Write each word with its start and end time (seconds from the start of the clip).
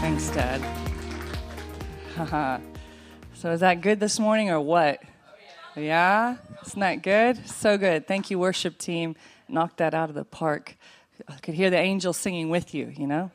Thanks, 0.00 0.30
Dad. 0.30 0.60
so, 3.34 3.52
is 3.52 3.60
that 3.60 3.80
good 3.80 4.00
this 4.00 4.18
morning 4.18 4.50
or 4.50 4.60
what? 4.60 5.00
Yeah? 5.76 6.36
Isn't 6.66 6.80
that 6.80 7.02
good? 7.02 7.48
So 7.48 7.78
good. 7.78 8.06
Thank 8.06 8.30
you, 8.30 8.38
worship 8.38 8.76
team. 8.76 9.16
Knocked 9.48 9.78
that 9.78 9.94
out 9.94 10.08
of 10.08 10.14
the 10.14 10.24
park. 10.24 10.76
I 11.28 11.36
could 11.36 11.54
hear 11.54 11.70
the 11.70 11.78
angels 11.78 12.16
singing 12.16 12.50
with 12.50 12.74
you, 12.74 12.92
you 12.96 13.06
know? 13.06 13.30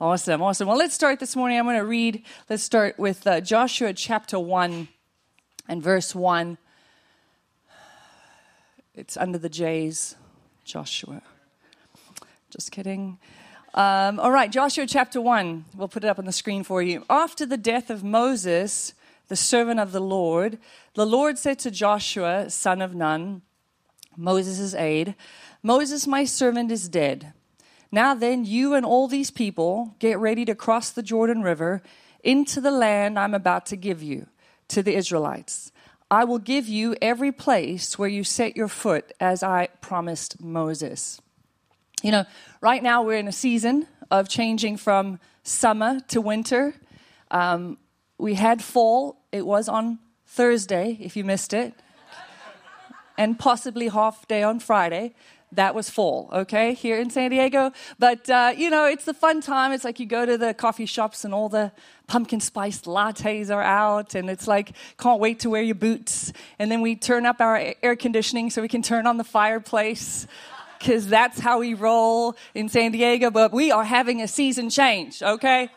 Awesome, 0.00 0.40
awesome. 0.42 0.68
Well, 0.68 0.76
let's 0.76 0.94
start 0.94 1.18
this 1.18 1.34
morning. 1.34 1.58
I'm 1.58 1.64
going 1.64 1.76
to 1.76 1.84
read, 1.84 2.22
let's 2.48 2.62
start 2.62 3.00
with 3.00 3.26
uh, 3.26 3.40
Joshua 3.40 3.92
chapter 3.92 4.38
1 4.38 4.86
and 5.66 5.82
verse 5.82 6.14
1. 6.14 6.56
It's 8.94 9.16
under 9.16 9.38
the 9.38 9.48
J's, 9.48 10.14
Joshua. 10.64 11.20
Just 12.48 12.70
kidding. 12.70 13.18
Um, 13.74 14.20
all 14.20 14.30
right, 14.30 14.52
Joshua 14.52 14.86
chapter 14.86 15.20
1. 15.20 15.64
We'll 15.74 15.88
put 15.88 16.04
it 16.04 16.08
up 16.08 16.20
on 16.20 16.26
the 16.26 16.32
screen 16.32 16.62
for 16.62 16.80
you. 16.80 17.04
After 17.10 17.44
the 17.44 17.56
death 17.56 17.90
of 17.90 18.04
Moses, 18.04 18.94
the 19.26 19.34
servant 19.34 19.80
of 19.80 19.90
the 19.90 20.00
Lord, 20.00 20.58
the 20.94 21.06
Lord 21.06 21.38
said 21.38 21.58
to 21.58 21.72
Joshua, 21.72 22.50
son 22.50 22.80
of 22.82 22.94
Nun, 22.94 23.42
Moses' 24.16 24.74
aide, 24.74 25.16
Moses, 25.60 26.06
my 26.06 26.24
servant, 26.24 26.70
is 26.70 26.88
dead. 26.88 27.32
Now 27.90 28.14
then, 28.14 28.44
you 28.44 28.74
and 28.74 28.84
all 28.84 29.08
these 29.08 29.30
people 29.30 29.94
get 29.98 30.18
ready 30.18 30.44
to 30.44 30.54
cross 30.54 30.90
the 30.90 31.02
Jordan 31.02 31.42
River 31.42 31.82
into 32.22 32.60
the 32.60 32.70
land 32.70 33.18
I'm 33.18 33.34
about 33.34 33.66
to 33.66 33.76
give 33.76 34.02
you, 34.02 34.26
to 34.68 34.82
the 34.82 34.94
Israelites. 34.94 35.72
I 36.10 36.24
will 36.24 36.38
give 36.38 36.68
you 36.68 36.96
every 37.00 37.32
place 37.32 37.98
where 37.98 38.08
you 38.08 38.24
set 38.24 38.56
your 38.56 38.68
foot, 38.68 39.12
as 39.20 39.42
I 39.42 39.68
promised 39.80 40.40
Moses. 40.40 41.20
You 42.02 42.12
know, 42.12 42.24
right 42.60 42.82
now 42.82 43.02
we're 43.02 43.18
in 43.18 43.28
a 43.28 43.32
season 43.32 43.86
of 44.10 44.28
changing 44.28 44.76
from 44.76 45.20
summer 45.42 46.00
to 46.08 46.20
winter. 46.20 46.74
Um, 47.30 47.78
we 48.18 48.34
had 48.34 48.62
fall, 48.62 49.20
it 49.32 49.46
was 49.46 49.68
on 49.68 49.98
Thursday, 50.26 50.96
if 51.00 51.16
you 51.16 51.24
missed 51.24 51.52
it, 51.52 51.74
and 53.16 53.38
possibly 53.38 53.88
half 53.88 54.26
day 54.28 54.42
on 54.42 54.60
Friday. 54.60 55.14
That 55.52 55.74
was 55.74 55.88
fall, 55.88 56.28
okay, 56.32 56.74
here 56.74 56.98
in 56.98 57.08
San 57.08 57.30
Diego. 57.30 57.72
But, 57.98 58.28
uh, 58.28 58.52
you 58.56 58.68
know, 58.68 58.84
it's 58.84 59.06
the 59.06 59.14
fun 59.14 59.40
time. 59.40 59.72
It's 59.72 59.84
like 59.84 59.98
you 59.98 60.04
go 60.04 60.26
to 60.26 60.36
the 60.36 60.52
coffee 60.52 60.84
shops 60.84 61.24
and 61.24 61.32
all 61.32 61.48
the 61.48 61.72
pumpkin 62.06 62.40
spiced 62.40 62.84
lattes 62.84 63.54
are 63.54 63.62
out, 63.62 64.14
and 64.14 64.28
it's 64.28 64.46
like, 64.46 64.72
can't 64.98 65.20
wait 65.20 65.40
to 65.40 65.50
wear 65.50 65.62
your 65.62 65.74
boots. 65.74 66.32
And 66.58 66.70
then 66.70 66.82
we 66.82 66.96
turn 66.96 67.24
up 67.24 67.40
our 67.40 67.74
air 67.82 67.96
conditioning 67.96 68.50
so 68.50 68.60
we 68.60 68.68
can 68.68 68.82
turn 68.82 69.06
on 69.06 69.16
the 69.16 69.24
fireplace 69.24 70.26
because 70.78 71.08
that's 71.08 71.40
how 71.40 71.60
we 71.60 71.74
roll 71.74 72.36
in 72.54 72.68
San 72.68 72.92
Diego, 72.92 73.30
but 73.30 73.52
we 73.52 73.72
are 73.72 73.84
having 73.84 74.22
a 74.22 74.28
season 74.28 74.70
change, 74.70 75.22
okay? 75.22 75.70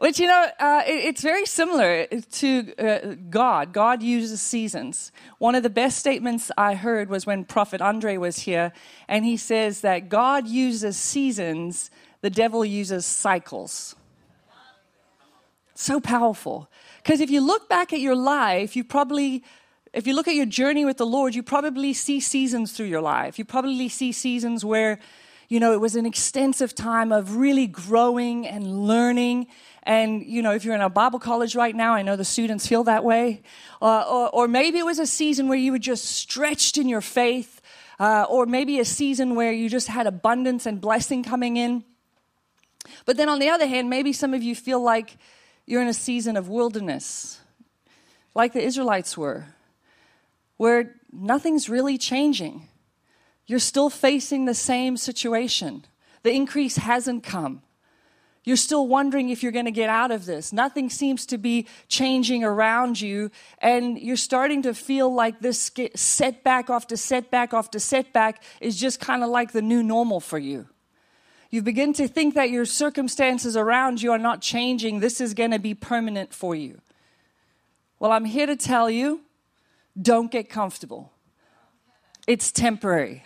Which, 0.00 0.18
you 0.18 0.28
know, 0.28 0.46
uh, 0.58 0.82
it, 0.86 1.04
it's 1.04 1.20
very 1.20 1.44
similar 1.44 2.06
to 2.06 2.74
uh, 2.78 3.16
God. 3.28 3.74
God 3.74 4.02
uses 4.02 4.40
seasons. 4.40 5.12
One 5.36 5.54
of 5.54 5.62
the 5.62 5.68
best 5.68 5.98
statements 5.98 6.50
I 6.56 6.74
heard 6.74 7.10
was 7.10 7.26
when 7.26 7.44
Prophet 7.44 7.82
Andre 7.82 8.16
was 8.16 8.38
here, 8.38 8.72
and 9.08 9.26
he 9.26 9.36
says 9.36 9.82
that 9.82 10.08
God 10.08 10.48
uses 10.48 10.96
seasons, 10.96 11.90
the 12.22 12.30
devil 12.30 12.64
uses 12.64 13.04
cycles. 13.04 13.94
So 15.74 16.00
powerful. 16.00 16.70
Because 17.02 17.20
if 17.20 17.28
you 17.28 17.42
look 17.42 17.68
back 17.68 17.92
at 17.92 18.00
your 18.00 18.16
life, 18.16 18.76
you 18.76 18.84
probably 18.84 19.44
if 19.92 20.06
you 20.06 20.14
look 20.14 20.28
at 20.28 20.34
your 20.34 20.46
journey 20.46 20.84
with 20.84 20.96
the 20.96 21.06
Lord, 21.06 21.34
you 21.34 21.42
probably 21.42 21.92
see 21.92 22.20
seasons 22.20 22.72
through 22.72 22.86
your 22.86 23.00
life. 23.00 23.38
You 23.38 23.44
probably 23.44 23.88
see 23.88 24.12
seasons 24.12 24.64
where, 24.64 25.00
you 25.50 25.58
know, 25.58 25.72
it 25.72 25.80
was 25.80 25.96
an 25.96 26.06
extensive 26.06 26.76
time 26.76 27.10
of 27.10 27.36
really 27.36 27.66
growing 27.66 28.46
and 28.46 28.86
learning. 28.86 29.48
And, 29.82 30.24
you 30.24 30.42
know, 30.42 30.52
if 30.52 30.64
you're 30.64 30.76
in 30.76 30.80
a 30.80 30.88
Bible 30.88 31.18
college 31.18 31.56
right 31.56 31.74
now, 31.74 31.92
I 31.92 32.02
know 32.02 32.14
the 32.14 32.24
students 32.24 32.68
feel 32.68 32.84
that 32.84 33.02
way. 33.02 33.42
Uh, 33.82 34.04
or, 34.08 34.28
or, 34.30 34.48
maybe 34.48 34.78
it 34.78 34.86
was 34.86 35.00
a 35.00 35.06
season 35.06 35.48
where 35.48 35.58
you 35.58 35.72
were 35.72 35.80
just 35.80 36.04
stretched 36.04 36.78
in 36.78 36.88
your 36.88 37.00
faith. 37.00 37.60
Uh, 37.98 38.24
or 38.30 38.46
maybe 38.46 38.78
a 38.78 38.84
season 38.84 39.34
where 39.34 39.52
you 39.52 39.68
just 39.68 39.88
had 39.88 40.06
abundance 40.06 40.66
and 40.66 40.80
blessing 40.80 41.24
coming 41.24 41.56
in. 41.56 41.84
But 43.04 43.16
then 43.16 43.28
on 43.28 43.40
the 43.40 43.48
other 43.48 43.66
hand, 43.66 43.90
maybe 43.90 44.12
some 44.12 44.32
of 44.32 44.42
you 44.42 44.54
feel 44.54 44.80
like 44.80 45.18
you're 45.66 45.82
in 45.82 45.88
a 45.88 45.92
season 45.92 46.36
of 46.36 46.48
wilderness, 46.48 47.40
like 48.34 48.52
the 48.52 48.62
Israelites 48.62 49.18
were 49.18 49.46
where 50.56 50.94
nothing's 51.12 51.68
really 51.68 51.98
changing. 51.98 52.68
You're 53.50 53.58
still 53.58 53.90
facing 53.90 54.44
the 54.44 54.54
same 54.54 54.96
situation. 54.96 55.84
The 56.22 56.30
increase 56.30 56.76
hasn't 56.76 57.24
come. 57.24 57.62
You're 58.44 58.56
still 58.56 58.86
wondering 58.86 59.30
if 59.30 59.42
you're 59.42 59.50
going 59.50 59.64
to 59.64 59.72
get 59.72 59.88
out 59.90 60.12
of 60.12 60.24
this. 60.24 60.52
Nothing 60.52 60.88
seems 60.88 61.26
to 61.26 61.36
be 61.36 61.66
changing 61.88 62.44
around 62.44 63.00
you, 63.00 63.32
and 63.58 63.98
you're 63.98 64.14
starting 64.14 64.62
to 64.62 64.72
feel 64.72 65.12
like 65.12 65.40
this 65.40 65.68
setback 65.96 66.70
after 66.70 66.96
setback 66.96 67.52
after 67.52 67.80
setback 67.80 68.44
is 68.60 68.76
just 68.76 69.00
kind 69.00 69.24
of 69.24 69.30
like 69.30 69.50
the 69.50 69.62
new 69.62 69.82
normal 69.82 70.20
for 70.20 70.38
you. 70.38 70.68
You 71.50 71.60
begin 71.60 71.92
to 71.94 72.06
think 72.06 72.34
that 72.36 72.50
your 72.50 72.64
circumstances 72.64 73.56
around 73.56 74.00
you 74.00 74.12
are 74.12 74.18
not 74.18 74.42
changing. 74.42 75.00
This 75.00 75.20
is 75.20 75.34
going 75.34 75.50
to 75.50 75.58
be 75.58 75.74
permanent 75.74 76.32
for 76.32 76.54
you. 76.54 76.80
Well, 77.98 78.12
I'm 78.12 78.26
here 78.26 78.46
to 78.46 78.54
tell 78.54 78.88
you 78.88 79.22
don't 80.00 80.30
get 80.30 80.48
comfortable. 80.48 81.10
It's 82.28 82.52
temporary. 82.52 83.24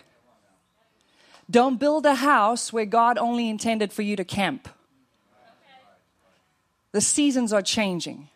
Don't 1.49 1.79
build 1.79 2.05
a 2.05 2.15
house 2.15 2.73
where 2.73 2.85
God 2.85 3.17
only 3.17 3.49
intended 3.49 3.93
for 3.93 4.01
you 4.01 4.15
to 4.15 4.25
camp. 4.25 4.67
The 6.91 7.01
seasons 7.01 7.53
are 7.53 7.61
changing. 7.61 8.29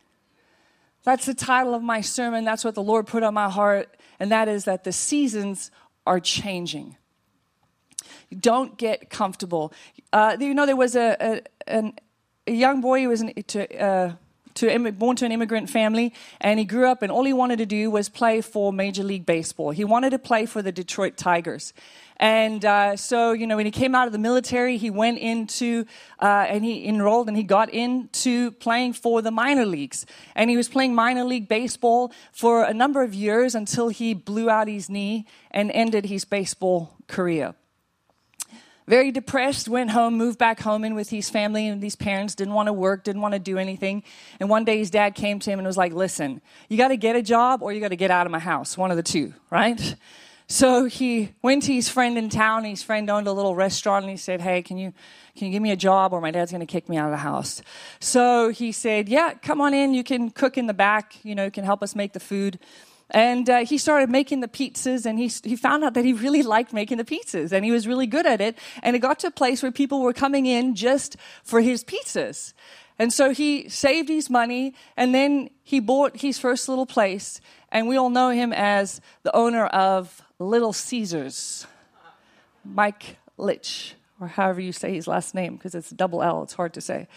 That's 1.03 1.25
the 1.25 1.33
title 1.33 1.73
of 1.73 1.81
my 1.81 2.01
sermon. 2.01 2.43
That's 2.43 2.63
what 2.63 2.75
the 2.75 2.83
Lord 2.83 3.07
put 3.07 3.23
on 3.23 3.33
my 3.33 3.49
heart, 3.49 3.97
and 4.19 4.31
that 4.31 4.47
is 4.47 4.65
that 4.65 4.83
the 4.83 4.91
seasons 4.91 5.71
are 6.05 6.19
changing. 6.19 6.97
Don't 8.37 8.77
get 8.77 9.09
comfortable. 9.09 9.73
Uh, 10.13 10.37
you 10.39 10.53
know, 10.53 10.65
there 10.65 10.75
was 10.75 10.95
a, 10.95 11.41
a, 11.67 11.93
a 12.45 12.51
young 12.51 12.81
boy 12.81 13.01
who 13.01 13.09
was 13.09 13.21
an, 13.21 13.33
to, 13.47 13.81
uh, 13.81 14.13
to 14.55 14.91
born 14.91 15.15
to 15.17 15.25
an 15.25 15.31
immigrant 15.31 15.69
family, 15.69 16.13
and 16.41 16.59
he 16.59 16.65
grew 16.65 16.87
up, 16.87 17.01
and 17.01 17.11
all 17.11 17.23
he 17.23 17.33
wanted 17.33 17.57
to 17.57 17.65
do 17.65 17.89
was 17.91 18.09
play 18.09 18.41
for 18.41 18.73
Major 18.73 19.03
League 19.03 19.25
Baseball. 19.25 19.71
He 19.71 19.83
wanted 19.83 20.11
to 20.11 20.19
play 20.19 20.45
for 20.45 20.61
the 20.61 20.71
Detroit 20.71 21.17
Tigers. 21.17 21.73
And 22.19 22.65
uh, 22.65 22.97
so, 22.97 23.31
you 23.31 23.47
know, 23.47 23.55
when 23.55 23.65
he 23.65 23.71
came 23.71 23.95
out 23.95 24.05
of 24.05 24.11
the 24.11 24.19
military, 24.19 24.77
he 24.77 24.89
went 24.89 25.19
into 25.19 25.85
uh, 26.21 26.45
and 26.49 26.65
he 26.65 26.85
enrolled 26.85 27.29
and 27.29 27.37
he 27.37 27.43
got 27.43 27.69
into 27.69 28.51
playing 28.51 28.93
for 28.93 29.21
the 29.21 29.31
minor 29.31 29.65
leagues. 29.65 30.05
And 30.35 30.49
he 30.49 30.57
was 30.57 30.67
playing 30.67 30.93
minor 30.93 31.23
league 31.23 31.47
baseball 31.47 32.11
for 32.33 32.63
a 32.65 32.73
number 32.73 33.03
of 33.03 33.13
years 33.13 33.55
until 33.55 33.87
he 33.87 34.13
blew 34.13 34.49
out 34.49 34.67
his 34.67 34.89
knee 34.89 35.25
and 35.49 35.71
ended 35.71 36.07
his 36.07 36.25
baseball 36.25 36.93
career 37.07 37.55
very 38.89 39.11
depressed, 39.11 39.69
went 39.69 39.91
home, 39.91 40.17
moved 40.17 40.39
back 40.39 40.59
home 40.59 40.83
in 40.83 40.95
with 40.95 41.11
his 41.11 41.29
family 41.29 41.67
and 41.67 41.79
these 41.79 41.95
parents, 41.95 42.33
didn't 42.33 42.55
want 42.55 42.67
to 42.67 42.73
work, 42.73 43.03
didn't 43.03 43.21
want 43.21 43.33
to 43.33 43.39
do 43.39 43.59
anything. 43.59 44.01
And 44.39 44.49
one 44.49 44.65
day 44.65 44.79
his 44.79 44.89
dad 44.89 45.13
came 45.13 45.39
to 45.39 45.51
him 45.51 45.59
and 45.59 45.67
was 45.67 45.77
like, 45.77 45.93
Listen, 45.93 46.41
you 46.69 46.77
got 46.77 46.87
to 46.87 46.97
get 46.97 47.15
a 47.15 47.21
job 47.21 47.61
or 47.61 47.71
you 47.71 47.79
got 47.79 47.89
to 47.89 47.95
get 47.95 48.09
out 48.09 48.25
of 48.25 48.31
my 48.31 48.39
house, 48.39 48.77
one 48.77 48.89
of 48.89 48.97
the 48.97 49.03
two, 49.03 49.33
right? 49.51 49.95
So 50.51 50.85
he 50.85 51.29
went 51.43 51.61
to 51.63 51.73
his 51.73 51.89
friend 51.89 52.17
in 52.17 52.27
town. 52.29 52.63
His 52.63 52.81
friend 52.81 53.07
owned 53.11 53.27
a 53.27 53.31
little 53.31 53.53
restaurant 53.53 54.05
and 54.05 54.09
he 54.09 54.17
said, 54.17 54.41
Hey, 54.41 54.63
can 54.63 54.79
you, 54.79 54.91
can 55.37 55.45
you 55.45 55.51
give 55.51 55.61
me 55.61 55.69
a 55.69 55.75
job 55.75 56.11
or 56.11 56.19
my 56.19 56.31
dad's 56.31 56.49
going 56.51 56.65
to 56.65 56.65
kick 56.65 56.89
me 56.89 56.97
out 56.97 57.05
of 57.05 57.11
the 57.11 57.17
house? 57.17 57.61
So 57.99 58.49
he 58.49 58.71
said, 58.71 59.07
Yeah, 59.07 59.35
come 59.35 59.61
on 59.61 59.75
in. 59.75 59.93
You 59.93 60.03
can 60.03 60.31
cook 60.31 60.57
in 60.57 60.65
the 60.65 60.73
back. 60.73 61.23
You 61.23 61.35
know, 61.35 61.45
you 61.45 61.51
can 61.51 61.63
help 61.63 61.83
us 61.83 61.93
make 61.95 62.13
the 62.13 62.19
food. 62.19 62.57
And 63.11 63.49
uh, 63.49 63.65
he 63.65 63.77
started 63.77 64.09
making 64.09 64.41
the 64.41 64.47
pizzas, 64.47 65.05
and 65.05 65.17
he, 65.17 65.27
he 65.43 65.55
found 65.55 65.83
out 65.83 65.95
that 65.95 66.05
he 66.05 66.13
really 66.13 66.43
liked 66.43 66.73
making 66.73 66.97
the 66.97 67.03
pizzas, 67.03 67.51
and 67.51 67.65
he 67.65 67.71
was 67.71 67.87
really 67.87 68.05
good 68.05 68.27
at 68.27 68.39
it. 68.39 68.57
And 68.83 68.95
it 68.95 68.99
got 68.99 69.19
to 69.19 69.27
a 69.27 69.31
place 69.31 69.63
where 69.63 69.71
people 69.71 70.01
were 70.01 70.13
coming 70.13 70.45
in 70.45 70.75
just 70.75 71.17
for 71.43 71.61
his 71.61 71.83
pizzas. 71.83 72.53
And 72.99 73.11
so 73.11 73.31
he 73.31 73.69
saved 73.69 74.09
his 74.09 74.29
money, 74.29 74.75
and 74.95 75.15
then 75.15 75.49
he 75.63 75.79
bought 75.79 76.17
his 76.17 76.37
first 76.37 76.69
little 76.69 76.85
place, 76.85 77.41
and 77.71 77.87
we 77.87 77.95
all 77.95 78.09
know 78.09 78.29
him 78.29 78.53
as 78.53 79.01
the 79.23 79.35
owner 79.35 79.65
of 79.67 80.21
Little 80.37 80.73
Caesars, 80.73 81.65
Mike 82.63 83.17
Ilitch, 83.39 83.93
or 84.19 84.27
however 84.27 84.59
you 84.59 84.71
say 84.71 84.93
his 84.93 85.07
last 85.07 85.33
name, 85.33 85.55
because 85.55 85.73
it's 85.73 85.89
double 85.89 86.21
L, 86.21 86.43
it's 86.43 86.53
hard 86.53 86.73
to 86.73 86.81
say. 86.81 87.07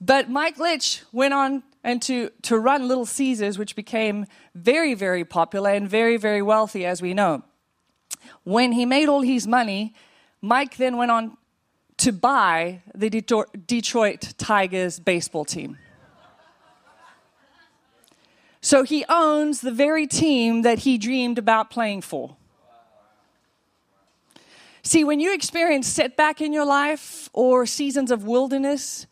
But 0.00 0.28
Mike 0.28 0.56
Ilitch 0.56 1.02
went 1.12 1.32
on 1.32 1.62
and 1.84 2.00
to, 2.02 2.30
to 2.42 2.58
run 2.58 2.86
Little 2.86 3.06
Caesars, 3.06 3.58
which 3.58 3.74
became 3.74 4.26
very, 4.54 4.94
very 4.94 5.24
popular 5.24 5.70
and 5.70 5.88
very, 5.88 6.16
very 6.16 6.42
wealthy, 6.42 6.86
as 6.86 7.02
we 7.02 7.14
know. 7.14 7.42
When 8.44 8.72
he 8.72 8.86
made 8.86 9.08
all 9.08 9.22
his 9.22 9.46
money, 9.46 9.94
Mike 10.40 10.76
then 10.76 10.96
went 10.96 11.10
on 11.10 11.36
to 11.98 12.12
buy 12.12 12.82
the 12.94 13.10
Detroit 13.10 14.34
Tigers 14.38 15.00
baseball 15.00 15.44
team. 15.44 15.78
So 18.60 18.84
he 18.84 19.04
owns 19.08 19.60
the 19.60 19.72
very 19.72 20.06
team 20.06 20.62
that 20.62 20.80
he 20.80 20.96
dreamed 20.98 21.36
about 21.36 21.68
playing 21.68 22.02
for. 22.02 22.36
See, 24.84 25.04
when 25.04 25.20
you 25.20 25.34
experience 25.34 25.88
setback 25.88 26.40
in 26.40 26.52
your 26.52 26.64
life 26.64 27.28
or 27.32 27.66
seasons 27.66 28.10
of 28.10 28.24
wilderness, 28.24 29.06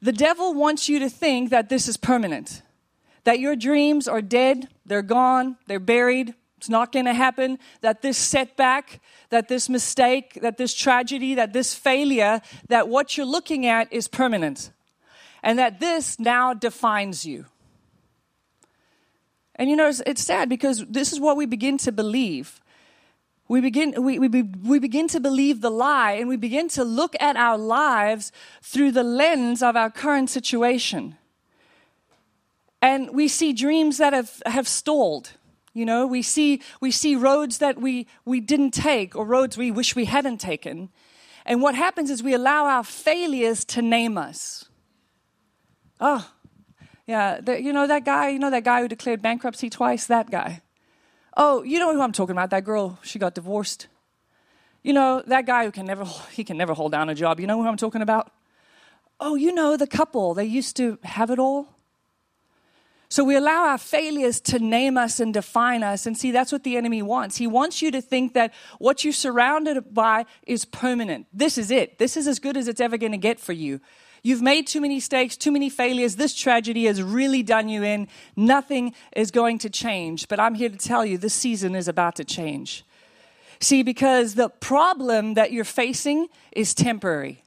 the 0.00 0.12
devil 0.12 0.54
wants 0.54 0.88
you 0.88 0.98
to 0.98 1.08
think 1.08 1.50
that 1.50 1.68
this 1.68 1.88
is 1.88 1.96
permanent, 1.96 2.62
that 3.24 3.40
your 3.40 3.56
dreams 3.56 4.06
are 4.06 4.22
dead, 4.22 4.68
they're 4.84 5.02
gone, 5.02 5.56
they're 5.66 5.80
buried, 5.80 6.34
it's 6.58 6.68
not 6.68 6.92
going 6.92 7.04
to 7.04 7.14
happen, 7.14 7.58
that 7.80 8.02
this 8.02 8.16
setback, 8.16 9.00
that 9.30 9.48
this 9.48 9.68
mistake, 9.68 10.38
that 10.42 10.56
this 10.56 10.74
tragedy, 10.74 11.34
that 11.34 11.52
this 11.52 11.74
failure, 11.74 12.40
that 12.68 12.88
what 12.88 13.16
you're 13.16 13.26
looking 13.26 13.66
at 13.66 13.92
is 13.92 14.08
permanent, 14.08 14.70
and 15.42 15.58
that 15.58 15.80
this 15.80 16.18
now 16.18 16.54
defines 16.54 17.26
you. 17.26 17.46
And 19.56 19.70
you 19.70 19.76
know, 19.76 19.88
it's, 19.88 20.02
it's 20.06 20.22
sad 20.22 20.48
because 20.48 20.84
this 20.86 21.12
is 21.12 21.20
what 21.20 21.36
we 21.36 21.46
begin 21.46 21.78
to 21.78 21.92
believe 21.92 22.60
we 23.48 23.60
begin, 23.60 24.02
we, 24.02 24.18
we, 24.18 24.42
we 24.42 24.78
begin 24.78 25.06
to 25.08 25.20
believe 25.20 25.60
the 25.60 25.70
lie 25.70 26.12
and 26.12 26.28
we 26.28 26.36
begin 26.36 26.68
to 26.70 26.84
look 26.84 27.14
at 27.20 27.36
our 27.36 27.56
lives 27.56 28.32
through 28.60 28.92
the 28.92 29.04
lens 29.04 29.62
of 29.62 29.76
our 29.76 29.90
current 29.90 30.30
situation. 30.30 31.16
And 32.82 33.10
we 33.10 33.28
see 33.28 33.52
dreams 33.52 33.98
that 33.98 34.12
have, 34.12 34.42
have 34.46 34.66
stalled. 34.66 35.32
You 35.72 35.84
know, 35.84 36.06
we 36.06 36.22
see, 36.22 36.62
we 36.80 36.90
see 36.90 37.14
roads 37.14 37.58
that 37.58 37.80
we, 37.80 38.06
we 38.24 38.40
didn't 38.40 38.72
take 38.72 39.14
or 39.14 39.24
roads 39.24 39.56
we 39.56 39.70
wish 39.70 39.94
we 39.94 40.06
hadn't 40.06 40.38
taken. 40.38 40.88
And 41.44 41.62
what 41.62 41.74
happens 41.74 42.10
is 42.10 42.22
we 42.22 42.34
allow 42.34 42.66
our 42.66 42.82
failures 42.82 43.64
to 43.66 43.82
name 43.82 44.18
us. 44.18 44.64
Oh, 46.00 46.28
yeah, 47.06 47.40
the, 47.40 47.62
you 47.62 47.72
know 47.72 47.86
that 47.86 48.04
guy, 48.04 48.30
you 48.30 48.38
know 48.38 48.50
that 48.50 48.64
guy 48.64 48.80
who 48.80 48.88
declared 48.88 49.22
bankruptcy 49.22 49.70
twice? 49.70 50.06
That 50.06 50.30
guy. 50.30 50.62
Oh, 51.36 51.62
you 51.62 51.78
know 51.78 51.92
who 51.92 52.00
I'm 52.00 52.12
talking 52.12 52.32
about? 52.32 52.50
That 52.50 52.64
girl, 52.64 52.98
she 53.02 53.18
got 53.18 53.34
divorced. 53.34 53.88
You 54.82 54.92
know, 54.92 55.22
that 55.26 55.46
guy 55.46 55.64
who 55.64 55.72
can 55.72 55.84
never 55.84 56.04
he 56.32 56.44
can 56.44 56.56
never 56.56 56.72
hold 56.72 56.92
down 56.92 57.08
a 57.08 57.14
job. 57.14 57.40
You 57.40 57.46
know 57.46 57.60
who 57.60 57.68
I'm 57.68 57.76
talking 57.76 58.02
about? 58.02 58.30
Oh, 59.18 59.34
you 59.34 59.52
know 59.52 59.76
the 59.76 59.86
couple, 59.86 60.34
they 60.34 60.44
used 60.44 60.76
to 60.76 60.98
have 61.02 61.30
it 61.30 61.38
all. 61.38 61.68
So 63.08 63.22
we 63.22 63.36
allow 63.36 63.68
our 63.68 63.78
failures 63.78 64.40
to 64.42 64.58
name 64.58 64.98
us 64.98 65.20
and 65.20 65.32
define 65.32 65.82
us. 65.82 66.06
And 66.06 66.18
see, 66.18 66.32
that's 66.32 66.50
what 66.50 66.64
the 66.64 66.76
enemy 66.76 67.02
wants. 67.02 67.36
He 67.36 67.46
wants 67.46 67.80
you 67.80 67.90
to 67.92 68.02
think 68.02 68.34
that 68.34 68.52
what 68.78 69.04
you're 69.04 69.12
surrounded 69.12 69.94
by 69.94 70.26
is 70.46 70.64
permanent. 70.64 71.26
This 71.32 71.56
is 71.56 71.70
it. 71.70 71.98
This 71.98 72.16
is 72.16 72.26
as 72.26 72.40
good 72.40 72.56
as 72.56 72.66
it's 72.66 72.80
ever 72.80 72.98
going 72.98 73.12
to 73.12 73.18
get 73.18 73.38
for 73.38 73.52
you. 73.52 73.80
You've 74.26 74.42
made 74.42 74.66
too 74.66 74.80
many 74.80 74.96
mistakes, 74.96 75.36
too 75.36 75.52
many 75.52 75.70
failures. 75.70 76.16
This 76.16 76.34
tragedy 76.34 76.86
has 76.86 77.00
really 77.00 77.44
done 77.44 77.68
you 77.68 77.84
in. 77.84 78.08
Nothing 78.34 78.92
is 79.14 79.30
going 79.30 79.58
to 79.58 79.70
change. 79.70 80.26
But 80.26 80.40
I'm 80.40 80.56
here 80.56 80.68
to 80.68 80.76
tell 80.76 81.06
you 81.06 81.16
this 81.16 81.32
season 81.32 81.76
is 81.76 81.86
about 81.86 82.16
to 82.16 82.24
change. 82.24 82.84
See, 83.60 83.84
because 83.84 84.34
the 84.34 84.48
problem 84.48 85.34
that 85.34 85.52
you're 85.52 85.62
facing 85.62 86.26
is 86.50 86.74
temporary, 86.74 87.44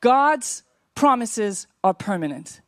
God's 0.00 0.62
promises 0.94 1.66
are 1.82 1.92
permanent. 1.92 2.60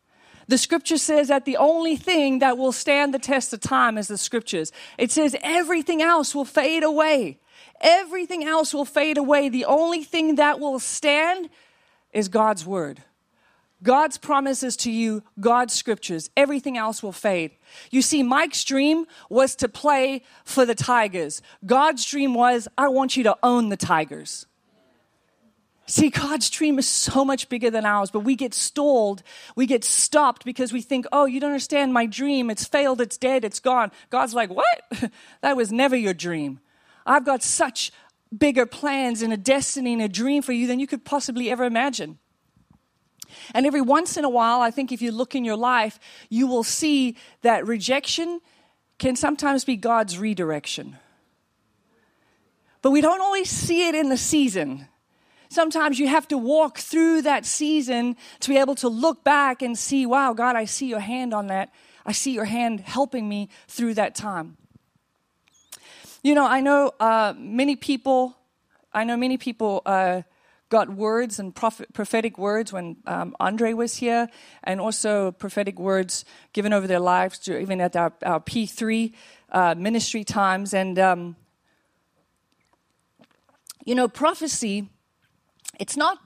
The 0.48 0.58
scripture 0.58 0.98
says 0.98 1.28
that 1.28 1.44
the 1.44 1.58
only 1.58 1.94
thing 1.94 2.40
that 2.40 2.58
will 2.58 2.72
stand 2.72 3.14
the 3.14 3.20
test 3.20 3.52
of 3.52 3.60
time 3.60 3.98
is 3.98 4.08
the 4.08 4.18
scriptures. 4.18 4.72
It 4.98 5.12
says 5.12 5.36
everything 5.44 6.02
else 6.02 6.34
will 6.34 6.44
fade 6.44 6.82
away. 6.82 7.38
Everything 7.80 8.42
else 8.42 8.74
will 8.74 8.84
fade 8.84 9.16
away. 9.16 9.48
The 9.48 9.66
only 9.66 10.02
thing 10.02 10.34
that 10.34 10.58
will 10.58 10.80
stand 10.80 11.50
is 12.12 12.26
God's 12.26 12.66
word. 12.66 13.04
God's 13.82 14.18
promises 14.18 14.76
to 14.78 14.90
you, 14.90 15.22
God's 15.38 15.72
scriptures, 15.72 16.30
everything 16.36 16.76
else 16.76 17.02
will 17.02 17.12
fade. 17.12 17.52
You 17.90 18.02
see, 18.02 18.22
Mike's 18.22 18.64
dream 18.64 19.06
was 19.30 19.54
to 19.56 19.68
play 19.68 20.22
for 20.44 20.66
the 20.66 20.74
Tigers. 20.74 21.42
God's 21.64 22.04
dream 22.04 22.34
was, 22.34 22.66
I 22.76 22.88
want 22.88 23.16
you 23.16 23.22
to 23.24 23.36
own 23.42 23.68
the 23.68 23.76
Tigers. 23.76 24.46
See, 25.86 26.10
God's 26.10 26.50
dream 26.50 26.78
is 26.78 26.86
so 26.86 27.24
much 27.24 27.48
bigger 27.48 27.70
than 27.70 27.86
ours, 27.86 28.10
but 28.10 28.20
we 28.20 28.36
get 28.36 28.52
stalled, 28.52 29.22
we 29.56 29.64
get 29.64 29.84
stopped 29.84 30.44
because 30.44 30.70
we 30.70 30.82
think, 30.82 31.06
oh, 31.12 31.24
you 31.24 31.40
don't 31.40 31.50
understand 31.50 31.94
my 31.94 32.04
dream. 32.04 32.50
It's 32.50 32.66
failed, 32.66 33.00
it's 33.00 33.16
dead, 33.16 33.42
it's 33.42 33.58
gone. 33.58 33.90
God's 34.10 34.34
like, 34.34 34.50
what? 34.50 35.10
that 35.40 35.56
was 35.56 35.72
never 35.72 35.96
your 35.96 36.12
dream. 36.12 36.60
I've 37.06 37.24
got 37.24 37.42
such 37.42 37.90
bigger 38.36 38.66
plans 38.66 39.22
and 39.22 39.32
a 39.32 39.38
destiny 39.38 39.94
and 39.94 40.02
a 40.02 40.08
dream 40.08 40.42
for 40.42 40.52
you 40.52 40.66
than 40.66 40.78
you 40.78 40.86
could 40.86 41.06
possibly 41.06 41.50
ever 41.50 41.64
imagine. 41.64 42.18
And 43.54 43.66
every 43.66 43.80
once 43.80 44.16
in 44.16 44.24
a 44.24 44.30
while, 44.30 44.60
I 44.60 44.70
think 44.70 44.92
if 44.92 45.02
you 45.02 45.12
look 45.12 45.34
in 45.34 45.44
your 45.44 45.56
life, 45.56 45.98
you 46.28 46.46
will 46.46 46.64
see 46.64 47.16
that 47.42 47.66
rejection 47.66 48.40
can 48.98 49.16
sometimes 49.16 49.64
be 49.64 49.76
God's 49.76 50.18
redirection. 50.18 50.96
But 52.82 52.90
we 52.90 53.00
don't 53.00 53.20
always 53.20 53.48
see 53.48 53.88
it 53.88 53.94
in 53.94 54.08
the 54.08 54.16
season. 54.16 54.88
Sometimes 55.48 55.98
you 55.98 56.08
have 56.08 56.28
to 56.28 56.38
walk 56.38 56.78
through 56.78 57.22
that 57.22 57.46
season 57.46 58.16
to 58.40 58.48
be 58.48 58.58
able 58.58 58.74
to 58.76 58.88
look 58.88 59.24
back 59.24 59.62
and 59.62 59.78
see, 59.78 60.04
wow, 60.04 60.32
God, 60.32 60.56
I 60.56 60.64
see 60.64 60.86
your 60.86 61.00
hand 61.00 61.32
on 61.32 61.46
that. 61.46 61.70
I 62.04 62.12
see 62.12 62.32
your 62.32 62.44
hand 62.44 62.80
helping 62.80 63.28
me 63.28 63.48
through 63.66 63.94
that 63.94 64.14
time. 64.14 64.56
You 66.22 66.34
know, 66.34 66.46
I 66.46 66.60
know 66.60 66.92
uh, 67.00 67.34
many 67.36 67.76
people, 67.76 68.36
I 68.92 69.04
know 69.04 69.16
many 69.16 69.38
people. 69.38 69.82
Uh, 69.86 70.22
got 70.68 70.90
words 70.90 71.38
and 71.38 71.54
prophet, 71.54 71.92
prophetic 71.92 72.36
words 72.36 72.72
when 72.72 72.96
um, 73.06 73.34
Andre 73.40 73.72
was 73.72 73.96
here, 73.96 74.28
and 74.64 74.80
also 74.80 75.32
prophetic 75.32 75.78
words 75.78 76.24
given 76.52 76.72
over 76.72 76.86
their 76.86 77.00
lives, 77.00 77.38
to, 77.40 77.58
even 77.58 77.80
at 77.80 77.96
our, 77.96 78.12
our 78.22 78.40
P3 78.40 79.12
uh, 79.50 79.74
ministry 79.76 80.24
times. 80.24 80.74
And, 80.74 80.98
um, 80.98 81.36
you 83.84 83.94
know, 83.94 84.08
prophecy, 84.08 84.88
it's 85.78 85.96
not. 85.96 86.18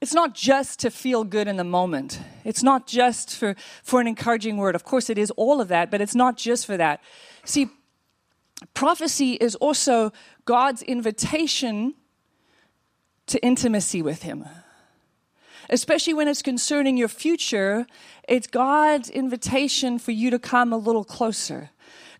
It's 0.00 0.14
not 0.14 0.34
just 0.34 0.80
to 0.80 0.90
feel 0.90 1.22
good 1.22 1.46
in 1.46 1.58
the 1.58 1.64
moment. 1.64 2.18
It's 2.44 2.64
not 2.64 2.88
just 2.88 3.36
for, 3.36 3.54
for 3.84 4.00
an 4.00 4.08
encouraging 4.08 4.56
word. 4.56 4.74
Of 4.74 4.82
course, 4.82 5.08
it 5.08 5.16
is 5.16 5.30
all 5.36 5.60
of 5.60 5.68
that, 5.68 5.92
but 5.92 6.00
it's 6.00 6.16
not 6.16 6.36
just 6.36 6.66
for 6.66 6.76
that. 6.76 7.00
See, 7.44 7.68
prophecy 8.74 9.34
is 9.34 9.54
also 9.54 10.12
God's 10.44 10.82
invitation 10.82 11.94
to 13.32 13.42
intimacy 13.44 14.02
with 14.02 14.22
Him. 14.22 14.44
Especially 15.70 16.14
when 16.14 16.28
it's 16.28 16.42
concerning 16.42 16.96
your 16.96 17.08
future, 17.08 17.86
it's 18.28 18.46
God's 18.46 19.08
invitation 19.08 19.98
for 19.98 20.10
you 20.10 20.30
to 20.30 20.38
come 20.38 20.72
a 20.72 20.76
little 20.76 21.04
closer. 21.04 21.70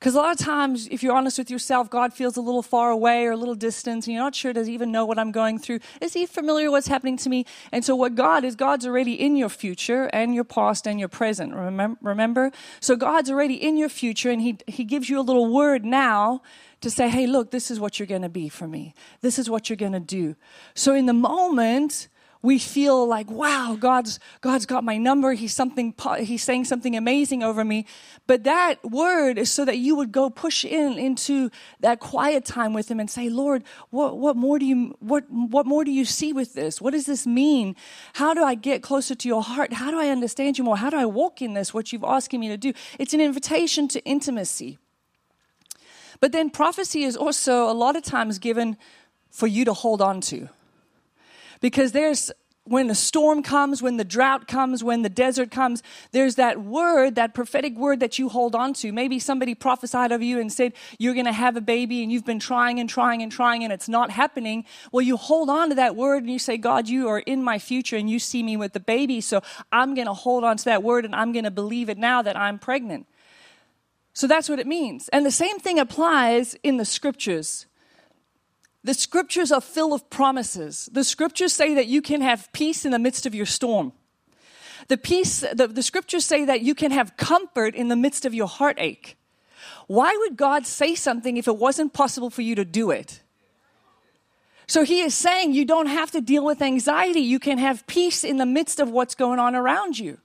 Because 0.03 0.17
a 0.17 0.19
lot 0.19 0.33
of 0.33 0.45
times, 0.45 0.89
if 0.91 1.05
you're 1.05 1.15
honest 1.15 1.39
with 1.39 1.49
yourself, 1.49 1.89
God 1.89 2.13
feels 2.13 2.37
a 2.37 2.41
little 2.41 2.65
far 2.65 2.91
away 2.91 3.25
or 3.25 3.31
a 3.31 3.37
little 3.37 3.55
distant, 3.55 4.05
and 4.05 4.13
you're 4.13 4.25
not 4.25 4.35
sure, 4.35 4.53
does 4.53 4.67
he 4.67 4.75
even 4.75 4.91
know 4.91 5.07
what 5.07 5.17
I'm 5.17 5.31
going 5.31 5.61
through? 5.61 5.79
Is 6.01 6.13
he 6.13 6.27
familiar 6.27 6.73
with 6.73 6.79
what's 6.79 6.89
happening 6.89 7.17
to 7.19 7.29
me? 7.29 7.47
And 7.71 7.85
so, 7.85 7.95
what 7.95 8.17
God 8.17 8.43
is, 8.43 8.57
God's 8.57 8.85
already 8.85 9.13
in 9.13 9.37
your 9.37 9.49
future 9.49 10.11
and 10.13 10.35
your 10.35 10.43
past 10.43 10.89
and 10.89 10.99
your 10.99 11.09
present. 11.09 11.55
Remember? 11.55 12.51
So, 12.81 12.97
God's 12.97 13.31
already 13.31 13.55
in 13.55 13.77
your 13.77 13.89
future, 13.89 14.33
and 14.33 14.43
he, 14.43 14.59
he 14.67 14.83
gives 14.83 15.09
you 15.09 15.21
a 15.21 15.23
little 15.23 15.47
word 15.47 15.85
now 15.85 16.43
to 16.81 16.91
say, 16.91 17.09
hey, 17.09 17.29
look, 17.29 17.53
this 17.53 17.71
is 17.71 17.79
what 17.79 18.01
you're 18.01 18.09
going 18.09 18.23
to 18.23 18.29
be 18.29 18.49
for 18.49 18.67
me. 18.67 18.95
This 19.21 19.39
is 19.39 19.49
what 19.49 19.71
you're 19.71 19.77
going 19.77 19.93
to 19.93 20.01
do. 20.01 20.35
So 20.75 20.97
in 20.97 21.07
the 21.07 21.13
moment, 21.13 22.09
we 22.43 22.59
feel 22.59 23.07
like, 23.07 23.31
wow, 23.31 23.77
God's, 23.79 24.19
God's 24.41 24.67
got 24.67 24.83
my 24.83 24.99
number. 24.99 25.33
He's 25.33 25.55
something, 25.55 25.95
he's 26.19 26.43
saying 26.43 26.65
something 26.65 26.97
amazing 26.97 27.45
over 27.45 27.65
me. 27.65 27.87
But 28.27 28.43
that 28.45 28.85
word 28.85 29.39
is 29.39 29.51
so 29.51 29.65
that 29.65 29.79
you 29.79 29.95
would 29.95 30.11
go 30.11 30.29
push 30.29 30.65
in 30.65 30.99
into 30.99 31.51
that 31.81 32.01
quiet 32.01 32.45
time 32.45 32.75
with 32.75 32.91
him 32.91 32.99
and 32.99 33.09
say, 33.09 33.29
Lord, 33.29 33.63
what, 33.91 34.19
what 34.19 34.37
more 34.37 34.59
do 34.59 34.67
you, 34.67 34.97
what, 34.99 35.25
what 35.31 35.67
more 35.67 35.85
do 35.85 35.93
you 35.93 36.05
see 36.05 36.33
with 36.33 36.55
this? 36.55 36.81
What 36.81 36.91
does 36.91 37.07
this 37.07 37.27
mean? 37.27 37.77
How 38.15 38.35
do 38.35 38.43
I 38.43 38.57
get 38.57 38.83
closer 38.83 39.15
to 39.15 39.29
your 39.29 39.43
heart? 39.43 39.73
How 39.73 39.93
do 39.93 40.01
I 40.01 40.09
understand 40.09 40.59
you 40.59 40.65
more? 40.65 40.77
How 40.77 40.91
do 40.91 40.97
I 40.97 41.07
walk 41.07 41.43
in 41.43 41.55
this, 41.55 41.73
what 41.73 41.93
you've 41.93 42.05
asking 42.05 42.41
me 42.41 42.49
to 42.49 42.57
do? 42.57 42.73
It's 42.99 43.15
an 43.15 43.21
invitation 43.21 43.87
to 43.89 44.01
intimacy. 44.05 44.79
But 46.19 46.33
then 46.33 46.51
prophecy 46.51 47.05
is 47.05 47.17
also 47.17 47.71
a 47.71 47.75
lot 47.75 47.95
of 47.95 48.03
times 48.03 48.41
given 48.41 48.77
for 49.31 49.47
you 49.47 49.65
to 49.65 49.73
hold 49.73 50.03
on 50.03 50.21
to. 50.23 50.49
Because 51.63 51.93
there's 51.93 52.31
when 52.65 52.87
the 52.87 52.95
storm 52.95 53.43
comes, 53.43 53.83
when 53.83 53.97
the 53.97 54.05
drought 54.05 54.47
comes, 54.47 54.85
when 54.85 55.03
the 55.03 55.09
desert 55.09 55.51
comes, 55.51 55.83
there's 56.13 56.37
that 56.37 56.63
word, 56.63 57.17
that 57.17 57.35
prophetic 57.35 57.77
word 57.77 57.99
that 57.99 58.21
you 58.21 58.29
hold 58.29 58.55
on 58.55 58.73
to. 58.75 58.93
Maybe 58.93 59.19
somebody 59.19 59.55
prophesied 59.55 60.13
of 60.13 60.23
you 60.23 60.39
and 60.39 60.53
said, 60.53 60.73
You're 60.97 61.15
going 61.15 61.27
to 61.27 61.33
have 61.33 61.57
a 61.57 61.61
baby, 61.61 62.03
and 62.03 62.13
you've 62.13 62.25
been 62.25 62.39
trying 62.39 62.79
and 62.79 62.89
trying 62.89 63.21
and 63.21 63.33
trying, 63.33 63.65
and 63.65 63.73
it's 63.73 63.89
not 63.89 64.11
happening. 64.11 64.65
Well, 64.93 65.03
you 65.03 65.17
hold 65.17 65.51
on 65.51 65.71
to 65.71 65.75
that 65.75 65.97
word 65.97 66.23
and 66.23 66.33
you 66.33 66.39
say, 66.39 66.57
God, 66.57 66.89
you 66.89 67.09
are 67.09 67.19
in 67.19 67.43
my 67.43 67.59
future, 67.59 67.97
and 67.97 68.09
you 68.09 68.21
see 68.21 68.45
me 68.45 68.57
with 68.57 68.75
the 68.75 68.81
baby, 68.81 69.21
so 69.21 69.43
I'm 69.73 69.95
going 69.95 70.07
to 70.07 70.15
hold 70.15 70.45
on 70.45 70.57
to 70.59 70.65
that 70.67 70.83
word 70.85 71.05
and 71.05 71.15
I'm 71.17 71.33
going 71.33 71.45
to 71.45 71.51
believe 71.51 71.89
it 71.89 71.99
now 71.99 72.23
that 72.23 72.37
I'm 72.37 72.59
pregnant. 72.59 73.07
So 74.15 74.27
that's 74.27 74.49
what 74.49 74.61
it 74.61 74.67
means. 74.67 75.09
And 75.09 75.25
the 75.27 75.31
same 75.31 75.59
thing 75.59 75.79
applies 75.79 76.55
in 76.63 76.77
the 76.77 76.85
scriptures. 76.85 77.67
The 78.85 78.95
scriptures 78.95 79.53
are 79.53 79.61
full 79.61 79.95
of 79.95 80.11
promises. 80.11 80.89
The 80.93 81.05
scriptures 81.05 81.53
say 81.53 81.75
that 81.75 81.87
you 81.87 82.03
can 82.03 82.21
have 82.21 82.53
peace 82.53 82.85
in 82.85 82.91
the 82.91 82.99
midst 82.99 83.27
of 83.27 83.35
your 83.35 83.47
storm. 83.47 83.93
The 84.89 84.97
peace, 84.97 85.45
the, 85.53 85.69
the 85.69 85.83
scriptures 85.83 86.25
say 86.25 86.45
that 86.45 86.63
you 86.63 86.75
can 86.75 86.91
have 86.91 87.17
comfort 87.17 87.75
in 87.75 87.89
the 87.89 87.97
midst 87.97 88.25
of 88.25 88.35
your 88.35 88.49
heartache. 88.49 89.17
Why 89.87 90.17
would 90.21 90.37
God 90.37 90.67
say 90.67 90.95
something 90.95 91.37
if 91.37 91.47
it 91.47 91.57
wasn't 91.57 91.93
possible 91.93 92.31
for 92.31 92.43
you 92.43 92.57
to 92.57 92.65
do 92.65 92.91
it? 92.91 93.23
So 94.67 94.85
he 94.85 95.01
is 95.01 95.15
saying 95.15 95.53
you 95.53 95.65
don't 95.65 95.87
have 95.87 96.11
to 96.13 96.21
deal 96.21 96.45
with 96.45 96.63
anxiety. 96.63 97.21
You 97.21 97.39
can 97.39 97.59
have 97.59 97.87
peace 97.87 98.25
in 98.25 98.39
the 98.39 98.47
midst 98.47 98.81
of 98.81 98.91
what's 98.91 99.15
going 99.15 99.39
on 99.39 99.55
around 99.55 99.99
you. 99.99 100.19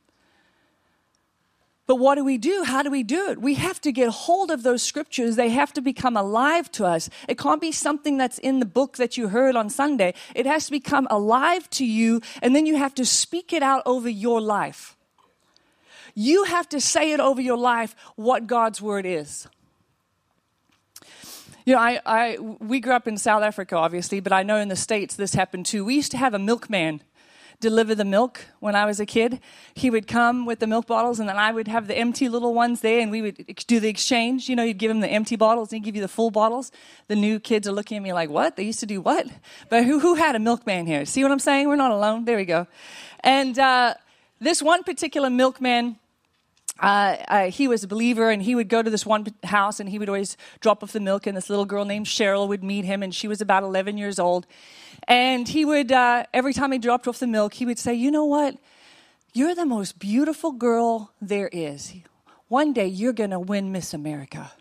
But 1.88 1.96
what 1.96 2.16
do 2.16 2.26
we 2.26 2.38
do? 2.38 2.64
How 2.66 2.84
do 2.84 2.92
we 2.92 3.02
do 3.02 3.30
it? 3.30 3.42
We 3.42 3.54
have 3.56 3.80
to 3.82 3.94
get 3.94 4.10
hold 4.10 4.52
of 4.52 4.64
those 4.64 4.84
scriptures. 4.84 5.38
They 5.38 5.50
have 5.50 5.72
to 5.74 5.82
become 5.82 6.18
alive 6.18 6.70
to 6.74 6.86
us. 6.86 7.10
It 7.30 7.38
can't 7.38 7.62
be 7.62 7.72
something 7.72 8.18
that's 8.18 8.38
in 8.38 8.60
the 8.60 8.66
book 8.66 8.98
that 8.98 9.16
you 9.16 9.30
heard 9.30 9.56
on 9.56 9.70
Sunday. 9.70 10.14
It 10.36 10.46
has 10.46 10.66
to 10.66 10.72
become 10.72 11.08
alive 11.10 11.70
to 11.72 11.86
you, 11.86 12.22
and 12.42 12.54
then 12.54 12.66
you 12.66 12.76
have 12.76 12.94
to 12.96 13.06
speak 13.06 13.54
it 13.54 13.64
out 13.64 13.84
over 13.86 14.10
your 14.10 14.42
life. 14.42 14.98
You 16.14 16.44
have 16.44 16.68
to 16.70 16.82
say 16.82 17.14
it 17.14 17.22
over 17.22 17.40
your 17.40 17.58
life 17.58 17.96
what 18.18 18.48
God's 18.48 18.82
word 18.82 19.06
is. 19.06 19.48
You 21.66 21.76
know, 21.76 21.80
I, 21.80 22.00
I, 22.06 22.38
we 22.40 22.80
grew 22.82 22.94
up 22.94 23.08
in 23.08 23.18
South 23.18 23.44
Africa, 23.44 23.78
obviously, 23.78 24.20
but 24.20 24.34
I 24.34 24.44
know 24.44 24.58
in 24.58 24.68
the 24.68 24.76
States 24.76 25.16
this 25.16 25.34
happened 25.36 25.66
too. 25.66 25.86
We 25.86 25.96
used 25.96 26.12
to 26.12 26.18
have 26.18 26.34
a 26.34 26.40
milkman 26.40 27.02
deliver 27.60 27.96
the 27.96 28.06
milk 28.06 28.46
when 28.60 28.76
I 28.76 28.86
was 28.86 29.00
a 29.00 29.06
kid. 29.06 29.40
He 29.74 29.90
would 29.90 30.08
come 30.08 30.46
with 30.46 30.60
the 30.60 30.68
milk 30.68 30.86
bottles, 30.86 31.20
and 31.20 31.28
then 31.28 31.38
I 31.38 31.52
would 31.52 31.68
have 31.68 31.88
the 31.88 31.98
empty 31.98 32.30
little 32.30 32.54
ones 32.54 32.82
there, 32.82 33.00
and 33.00 33.10
we 33.10 33.22
would 33.22 33.56
do 33.68 33.80
the 33.80 33.90
exchange. 33.90 34.48
You 34.48 34.56
know, 34.56 34.64
you'd 34.64 34.78
give 34.78 34.92
him 34.92 35.00
the 35.00 35.08
empty 35.08 35.36
bottles, 35.36 35.72
and 35.72 35.78
he'd 35.78 35.86
give 35.86 35.96
you 35.96 36.02
the 36.02 36.08
full 36.08 36.30
bottles. 36.30 36.72
The 37.08 37.16
new 37.16 37.40
kids 37.40 37.68
are 37.68 37.72
looking 37.72 37.98
at 37.98 38.04
me 38.04 38.14
like, 38.14 38.30
what? 38.30 38.56
They 38.56 38.64
used 38.64 38.80
to 38.82 38.86
do 38.86 39.02
what? 39.02 39.28
But 39.70 39.86
who, 39.86 40.00
who 40.00 40.16
had 40.16 40.36
a 40.36 40.40
milkman 40.40 40.86
here? 40.86 41.06
See 41.06 41.24
what 41.24 41.32
I'm 41.32 41.40
saying? 41.40 41.68
We're 41.68 41.76
not 41.76 41.92
alone. 41.92 42.26
There 42.26 42.38
we 42.38 42.46
go. 42.46 42.68
And 43.22 43.58
uh, 43.58 43.96
this 44.40 44.62
one 44.62 44.84
particular 44.84 45.30
milkman, 45.30 45.98
uh, 46.80 47.18
uh, 47.28 47.52
he 47.52 47.68
was 47.68 47.84
a 47.84 47.88
believer 47.88 48.30
and 48.30 48.42
he 48.42 48.56
would 48.56 48.70
go 48.70 48.82
to 48.82 48.90
this 48.90 49.06
one 49.06 49.26
house 49.44 49.80
and 49.80 49.90
he 49.90 50.00
would 50.00 50.10
always 50.10 50.38
drop 50.60 50.84
off 50.84 50.92
the 50.92 51.00
milk 51.00 51.28
and 51.28 51.36
this 51.36 51.50
little 51.50 51.66
girl 51.66 51.86
named 51.86 52.06
cheryl 52.06 52.48
would 52.48 52.64
meet 52.64 52.86
him 52.86 53.02
and 53.04 53.14
she 53.14 53.28
was 53.28 53.42
about 53.42 53.64
11 53.64 53.98
years 53.98 54.20
old 54.20 54.46
and 55.08 55.48
he 55.48 55.64
would, 55.64 55.92
uh, 55.92 56.26
every 56.34 56.54
time 56.54 56.72
he 56.72 56.80
dropped 56.80 57.08
off 57.08 57.20
the 57.20 57.28
milk, 57.28 57.54
he 57.54 57.66
would 57.66 57.80
say, 57.80 57.94
You 57.94 58.12
know 58.12 58.26
what? 58.26 58.58
You're 59.34 59.56
the 59.56 59.66
most 59.66 60.00
beautiful 60.00 60.52
girl 60.52 61.12
there 61.22 61.50
is. 61.52 61.94
One 62.48 62.74
day 62.74 62.88
you're 62.88 63.14
going 63.14 63.30
to 63.30 63.40
win 63.40 63.72
Miss 63.72 63.94
America. 63.94 64.52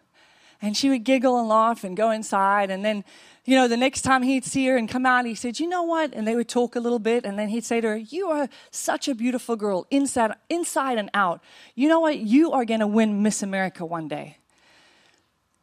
And 0.63 0.77
she 0.77 0.89
would 0.89 1.05
giggle 1.05 1.39
and 1.39 1.49
laugh 1.49 1.85
and 1.85 1.97
go 1.97 2.11
inside. 2.11 2.71
And 2.71 2.85
then, 2.85 3.05
you 3.45 3.57
know, 3.57 3.69
the 3.69 3.77
next 3.77 4.03
time 4.03 4.23
he'd 4.23 4.45
see 4.45 4.67
her 4.67 4.77
and 4.77 4.89
come 4.89 5.05
out, 5.05 5.27
he 5.27 5.35
said, 5.35 5.61
You 5.61 5.69
know 5.69 5.83
what? 5.83 6.15
And 6.15 6.27
they 6.27 6.35
would 6.35 6.49
talk 6.49 6.77
a 6.77 6.81
little 6.81 6.99
bit. 6.99 7.25
And 7.25 7.39
then 7.39 7.49
he'd 7.49 7.65
say 7.65 7.81
to 7.81 7.89
her, 7.89 7.97
You 7.97 8.29
are 8.29 8.49
such 8.71 9.09
a 9.09 9.15
beautiful 9.15 9.57
girl, 9.57 9.87
inside, 9.91 10.33
inside 10.49 10.99
and 10.99 11.11
out. 11.15 11.43
You 11.75 11.89
know 11.89 12.01
what? 12.01 12.19
You 12.19 12.53
are 12.53 12.65
going 12.65 12.81
to 12.81 12.87
win 12.87 13.23
Miss 13.23 13.43
America 13.43 13.85
one 13.85 14.09
day. 14.09 14.39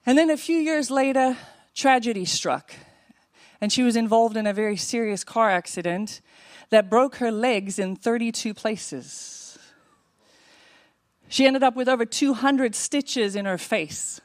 And 0.05 0.17
then 0.17 0.29
a 0.29 0.37
few 0.37 0.57
years 0.57 0.91
later, 0.91 1.37
tragedy 1.73 2.25
struck 2.25 2.73
and 3.63 3.71
she 3.71 3.81
was 3.81 3.95
involved 3.95 4.35
in 4.35 4.45
a 4.45 4.51
very 4.51 4.75
serious 4.75 5.23
car 5.23 5.49
accident 5.49 6.19
that 6.69 6.89
broke 6.89 7.15
her 7.15 7.31
legs 7.31 7.79
in 7.79 7.95
32 7.95 8.53
places. 8.53 9.57
She 11.29 11.47
ended 11.47 11.63
up 11.63 11.73
with 11.73 11.87
over 11.87 12.05
200 12.05 12.75
stitches 12.75 13.37
in 13.37 13.45
her 13.45 13.57
face. 13.57 14.19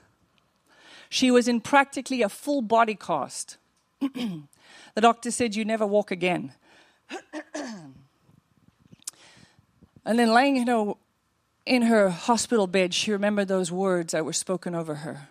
She 1.09 1.31
was 1.31 1.49
in 1.49 1.61
practically 1.61 2.23
a 2.23 2.29
full 2.29 2.62
body 2.62 2.95
cast. 2.95 3.57
the 4.00 5.00
doctor 5.00 5.31
said, 5.31 5.55
You 5.55 5.65
never 5.65 5.87
walk 5.87 6.11
again. 6.11 6.53
and 7.55 7.95
then 10.05 10.33
laying 10.33 10.57
in 10.57 10.67
her, 10.67 10.93
in 11.65 11.83
her 11.83 12.11
hospital 12.11 12.67
bed, 12.67 12.93
she 12.95 13.12
remembered 13.12 13.49
those 13.49 13.73
words 13.73 14.12
that 14.12 14.25
were 14.25 14.33
spoken 14.33 14.75
over 14.75 14.97
her. 14.97 15.29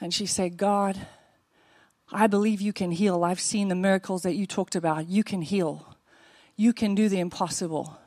And 0.00 0.12
she 0.12 0.26
said, 0.26 0.56
God, 0.56 1.06
I 2.12 2.26
believe 2.26 2.60
you 2.60 2.72
can 2.72 2.90
heal. 2.90 3.24
I've 3.24 3.40
seen 3.40 3.68
the 3.68 3.74
miracles 3.74 4.22
that 4.22 4.34
you 4.34 4.46
talked 4.46 4.76
about. 4.76 5.08
You 5.08 5.24
can 5.24 5.42
heal. 5.42 5.96
You 6.56 6.72
can 6.72 6.94
do 6.94 7.08
the 7.08 7.18
impossible. 7.18 7.98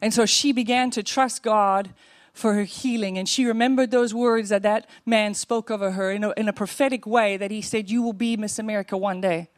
And 0.00 0.14
so 0.14 0.24
she 0.26 0.52
began 0.52 0.90
to 0.92 1.02
trust 1.02 1.42
God 1.42 1.90
for 2.32 2.54
her 2.54 2.64
healing. 2.64 3.18
And 3.18 3.28
she 3.28 3.44
remembered 3.44 3.90
those 3.90 4.14
words 4.14 4.48
that 4.48 4.62
that 4.62 4.88
man 5.04 5.34
spoke 5.34 5.70
over 5.70 5.92
her 5.92 6.10
in 6.10 6.24
a, 6.24 6.30
in 6.36 6.48
a 6.48 6.52
prophetic 6.52 7.06
way 7.06 7.36
that 7.36 7.50
he 7.50 7.62
said, 7.62 7.90
You 7.90 8.02
will 8.02 8.12
be 8.12 8.36
Miss 8.36 8.58
America 8.58 8.96
one 8.96 9.20
day. 9.20 9.48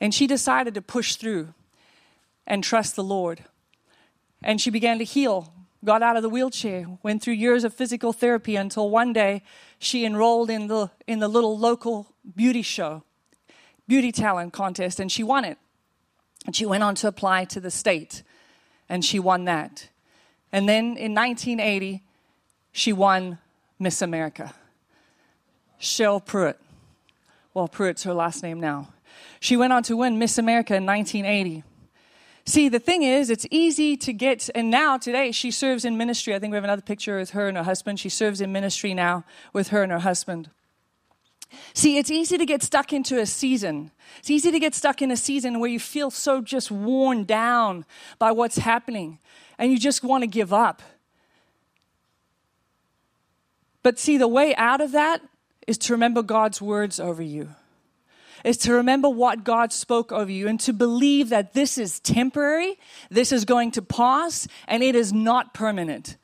And 0.00 0.14
she 0.14 0.26
decided 0.26 0.74
to 0.74 0.82
push 0.82 1.16
through 1.16 1.54
and 2.46 2.64
trust 2.64 2.96
the 2.96 3.04
Lord. 3.04 3.44
And 4.42 4.60
she 4.60 4.70
began 4.70 4.98
to 4.98 5.04
heal, 5.04 5.52
got 5.84 6.02
out 6.02 6.16
of 6.16 6.22
the 6.22 6.28
wheelchair, 6.28 6.86
went 7.02 7.22
through 7.22 7.34
years 7.34 7.64
of 7.64 7.74
physical 7.74 8.12
therapy 8.12 8.56
until 8.56 8.88
one 8.90 9.12
day 9.12 9.42
she 9.78 10.04
enrolled 10.04 10.50
in 10.50 10.68
the, 10.68 10.90
in 11.06 11.18
the 11.18 11.28
little 11.28 11.58
local 11.58 12.14
beauty 12.36 12.62
show, 12.62 13.02
beauty 13.86 14.12
talent 14.12 14.52
contest, 14.52 15.00
and 15.00 15.10
she 15.10 15.22
won 15.22 15.44
it. 15.44 15.58
And 16.46 16.54
she 16.54 16.64
went 16.64 16.82
on 16.82 16.94
to 16.96 17.08
apply 17.08 17.44
to 17.46 17.60
the 17.60 17.70
state, 17.70 18.22
and 18.88 19.04
she 19.04 19.18
won 19.18 19.44
that. 19.44 19.88
And 20.52 20.68
then 20.68 20.96
in 20.96 21.14
1980, 21.14 22.02
she 22.72 22.92
won 22.92 23.38
Miss 23.78 24.02
America. 24.02 24.54
Cheryl 25.80 26.24
Prewitt. 26.24 26.56
Well, 27.54 27.68
Prewitt's 27.68 28.04
her 28.04 28.14
last 28.14 28.42
name 28.42 28.60
now. 28.60 28.88
She 29.40 29.56
went 29.56 29.72
on 29.72 29.82
to 29.84 29.96
win 29.96 30.18
Miss 30.18 30.38
America 30.38 30.74
in 30.74 30.86
1980. 30.86 31.64
See, 32.44 32.68
the 32.68 32.78
thing 32.78 33.02
is, 33.02 33.28
it's 33.28 33.46
easy 33.50 33.96
to 33.98 34.12
get, 34.12 34.48
and 34.54 34.70
now 34.70 34.96
today 34.96 35.32
she 35.32 35.50
serves 35.50 35.84
in 35.84 35.98
ministry. 35.98 36.34
I 36.34 36.38
think 36.38 36.52
we 36.52 36.56
have 36.56 36.64
another 36.64 36.82
picture 36.82 37.18
with 37.18 37.30
her 37.30 37.46
and 37.46 37.56
her 37.58 37.62
husband. 37.62 38.00
She 38.00 38.08
serves 38.08 38.40
in 38.40 38.52
ministry 38.52 38.94
now 38.94 39.24
with 39.52 39.68
her 39.68 39.82
and 39.82 39.92
her 39.92 39.98
husband. 39.98 40.48
See, 41.74 41.98
it's 41.98 42.10
easy 42.10 42.38
to 42.38 42.46
get 42.46 42.62
stuck 42.62 42.92
into 42.92 43.18
a 43.18 43.26
season. 43.26 43.90
It's 44.18 44.30
easy 44.30 44.50
to 44.50 44.58
get 44.58 44.74
stuck 44.74 45.00
in 45.02 45.10
a 45.10 45.16
season 45.16 45.60
where 45.60 45.70
you 45.70 45.80
feel 45.80 46.10
so 46.10 46.40
just 46.40 46.70
worn 46.70 47.24
down 47.24 47.84
by 48.18 48.32
what's 48.32 48.58
happening 48.58 49.18
and 49.58 49.72
you 49.72 49.78
just 49.78 50.02
want 50.02 50.22
to 50.22 50.26
give 50.26 50.52
up. 50.52 50.82
But 53.82 53.98
see, 53.98 54.18
the 54.18 54.28
way 54.28 54.54
out 54.56 54.80
of 54.80 54.92
that 54.92 55.22
is 55.66 55.78
to 55.78 55.92
remember 55.92 56.22
God's 56.22 56.60
words 56.60 56.98
over 57.00 57.22
you 57.22 57.50
is 58.44 58.56
to 58.58 58.72
remember 58.72 59.08
what 59.08 59.44
God 59.44 59.72
spoke 59.72 60.12
over 60.12 60.30
you 60.30 60.48
and 60.48 60.60
to 60.60 60.72
believe 60.72 61.28
that 61.30 61.54
this 61.54 61.78
is 61.78 62.00
temporary, 62.00 62.78
this 63.10 63.32
is 63.32 63.44
going 63.44 63.72
to 63.72 63.82
pass, 63.82 64.46
and 64.66 64.82
it 64.82 64.94
is 64.94 65.12
not 65.12 65.54
permanent. 65.54 66.16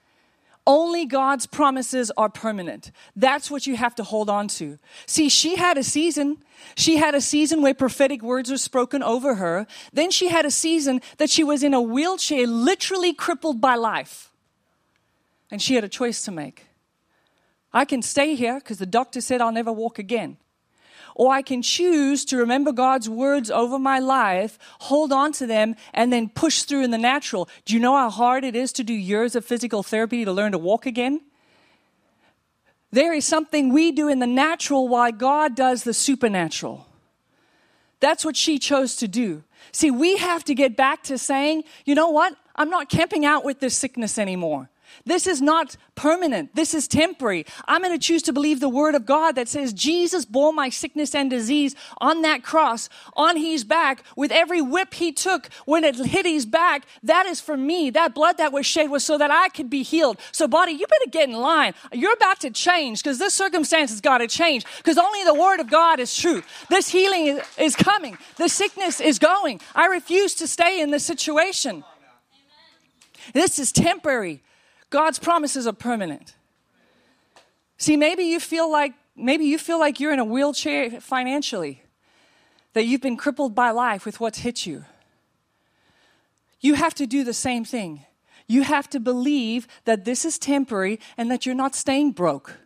Only 0.67 1.05
God's 1.05 1.47
promises 1.47 2.11
are 2.17 2.31
permanent. 2.31 2.91
That's 3.15 3.51
what 3.51 3.67
you 3.67 3.77
have 3.77 3.95
to 3.97 4.03
hold 4.03 4.31
on 4.31 4.49
to. 4.49 4.79
See, 5.07 5.29
she 5.29 5.57
had 5.57 5.77
a 5.77 5.85
season. 5.85 6.39
She 6.75 6.97
had 6.97 7.15
a 7.15 7.21
season 7.21 7.61
where 7.61 7.75
prophetic 7.75 8.23
words 8.23 8.51
were 8.51 8.57
spoken 8.57 9.03
over 9.03 9.35
her. 9.35 9.67
Then 9.93 10.11
she 10.11 10.29
had 10.29 10.47
a 10.47 10.51
season 10.51 11.03
that 11.19 11.29
she 11.29 11.45
was 11.45 11.63
in 11.63 11.75
a 11.75 11.83
wheelchair, 11.83 12.47
literally 12.47 13.13
crippled 13.13 13.61
by 13.61 13.75
life. 13.75 14.33
And 15.51 15.61
she 15.61 15.75
had 15.75 15.85
a 15.85 15.89
choice 15.89 16.23
to 16.23 16.31
make. 16.31 16.67
I 17.73 17.85
can 17.85 18.01
stay 18.01 18.35
here 18.35 18.59
because 18.59 18.79
the 18.79 18.87
doctor 18.87 19.21
said 19.21 19.43
I'll 19.43 19.53
never 19.53 19.73
walk 19.73 19.99
again 19.99 20.39
or 21.15 21.33
I 21.33 21.43
can 21.43 21.63
choose 21.63 22.25
to 22.27 22.37
remember 22.37 22.73
God's 22.73 23.09
words 23.09 23.51
over 23.51 23.79
my 23.79 23.99
life, 23.99 24.59
hold 24.81 25.13
on 25.13 25.33
to 25.33 25.47
them, 25.47 25.77
and 25.93 26.13
then 26.13 26.29
push 26.29 26.63
through 26.63 26.85
in 26.85 26.91
the 26.91 26.99
natural. 26.99 27.49
Do 27.65 27.75
you 27.75 27.81
know 27.81 27.97
how 27.97 28.11
hard 28.11 28.45
it 28.45 28.57
is 28.57 28.73
to 28.73 28.85
do 28.85 28.93
years 28.93 29.37
of 29.37 29.45
physical 29.45 29.83
therapy 29.83 30.25
to 30.25 30.33
learn 30.33 30.53
to 30.53 30.59
walk 30.59 30.87
again? 30.87 31.21
There 32.91 33.13
is 33.13 33.25
something 33.25 33.73
we 33.73 33.91
do 33.91 34.09
in 34.09 34.21
the 34.21 34.27
natural 34.27 34.87
while 34.87 35.11
God 35.11 35.57
does 35.57 35.83
the 35.83 35.95
supernatural. 35.95 36.87
That's 38.01 38.25
what 38.25 38.37
she 38.37 38.59
chose 38.59 38.97
to 38.97 39.09
do. 39.09 39.43
See, 39.73 39.91
we 39.91 40.17
have 40.19 40.45
to 40.45 40.55
get 40.55 40.77
back 40.77 41.03
to 41.05 41.19
saying, 41.19 41.65
you 41.85 41.95
know 41.95 42.11
what? 42.11 42.37
I'm 42.55 42.71
not 42.71 42.89
camping 42.89 43.25
out 43.25 43.45
with 43.45 43.61
this 43.61 43.77
sickness 43.77 44.19
anymore. 44.19 44.71
This 45.05 45.27
is 45.27 45.43
not 45.43 45.77
permanent. 45.95 46.55
This 46.55 46.75
is 46.75 46.89
temporary. 46.89 47.47
I'm 47.67 47.83
going 47.83 47.93
to 47.93 48.05
choose 48.05 48.23
to 48.23 48.33
believe 48.33 48.61
the 48.61 48.69
word 48.69 48.95
of 48.95 49.07
God 49.07 49.35
that 49.37 49.49
says 49.49 49.73
Jesus 49.73 50.25
bore 50.25 50.53
my 50.53 50.69
sickness 50.69 51.15
and 51.15 51.31
disease 51.31 51.75
on 51.99 52.23
that 52.23 52.43
cross, 52.43 52.89
on 53.15 53.37
his 53.37 53.65
back, 53.65 54.03
with 54.17 54.33
every 54.33 54.61
whip 54.61 54.95
he 54.95 55.13
took 55.13 55.49
when 55.67 55.85
it 55.85 55.97
hit 55.97 56.27
his 56.27 56.47
back. 56.47 56.87
That 57.03 57.27
is 57.27 57.41
for 57.41 57.57
me. 57.57 57.91
That 57.91 58.15
blood 58.15 58.39
that 58.39 58.53
was 58.53 58.67
shed 58.67 58.91
was 58.91 59.05
so 59.05 59.19
that 59.19 59.31
I 59.31 59.49
could 59.49 59.71
be 59.71 59.83
healed. 59.83 60.19
So, 60.33 60.49
body, 60.49 60.73
you 60.73 60.87
better 60.87 61.11
get 61.11 61.29
in 61.29 61.37
line. 61.37 61.75
You're 61.93 62.15
about 62.15 62.41
to 62.41 62.51
change 62.51 63.03
because 63.03 63.19
this 63.19 63.35
circumstance 63.35 63.91
has 63.91 64.01
got 64.01 64.19
to 64.19 64.29
change 64.29 64.65
because 64.79 64.99
only 64.99 65.25
the 65.25 65.35
word 65.35 65.61
of 65.61 65.71
God 65.71 66.01
is 66.01 66.17
true. 66.17 66.43
This 66.71 66.89
healing 66.89 67.41
is 67.59 67.77
coming. 67.77 68.19
The 68.37 68.49
sickness 68.49 69.01
is 69.01 69.19
going. 69.19 69.61
I 69.75 69.87
refuse 69.87 70.35
to 70.37 70.47
stay 70.47 70.81
in 70.81 70.91
this 70.91 71.05
situation. 71.05 71.85
This 73.33 73.59
is 73.59 73.73
temporary. 73.73 74.43
God's 74.95 75.19
promises 75.19 75.67
are 75.67 75.73
permanent. 75.73 76.37
See, 77.79 77.97
maybe 77.97 78.23
you 78.23 78.39
feel 78.39 78.71
like 78.71 78.93
maybe 79.17 79.45
you 79.45 79.59
feel 79.59 79.81
like 79.81 79.99
you're 79.99 80.13
in 80.13 80.21
a 80.21 80.25
wheelchair 80.25 81.01
financially. 81.01 81.83
that 82.75 82.87
you've 82.87 83.01
been 83.01 83.17
crippled 83.17 83.57
by 83.57 83.71
life 83.71 84.07
with 84.07 84.21
what's 84.21 84.39
hit 84.39 84.67
you. 84.67 84.85
You 86.61 86.75
have 86.75 86.95
to 86.95 87.07
do 87.07 87.25
the 87.25 87.35
same 87.35 87.65
thing. 87.65 88.05
You 88.47 88.63
have 88.63 88.89
to 88.91 89.01
believe 89.01 89.67
that 89.85 90.05
this 90.05 90.25
is 90.25 90.39
temporary 90.39 91.01
and 91.17 91.29
that 91.29 91.45
you're 91.45 91.57
not 91.57 91.75
staying 91.75 92.13
broke 92.13 92.59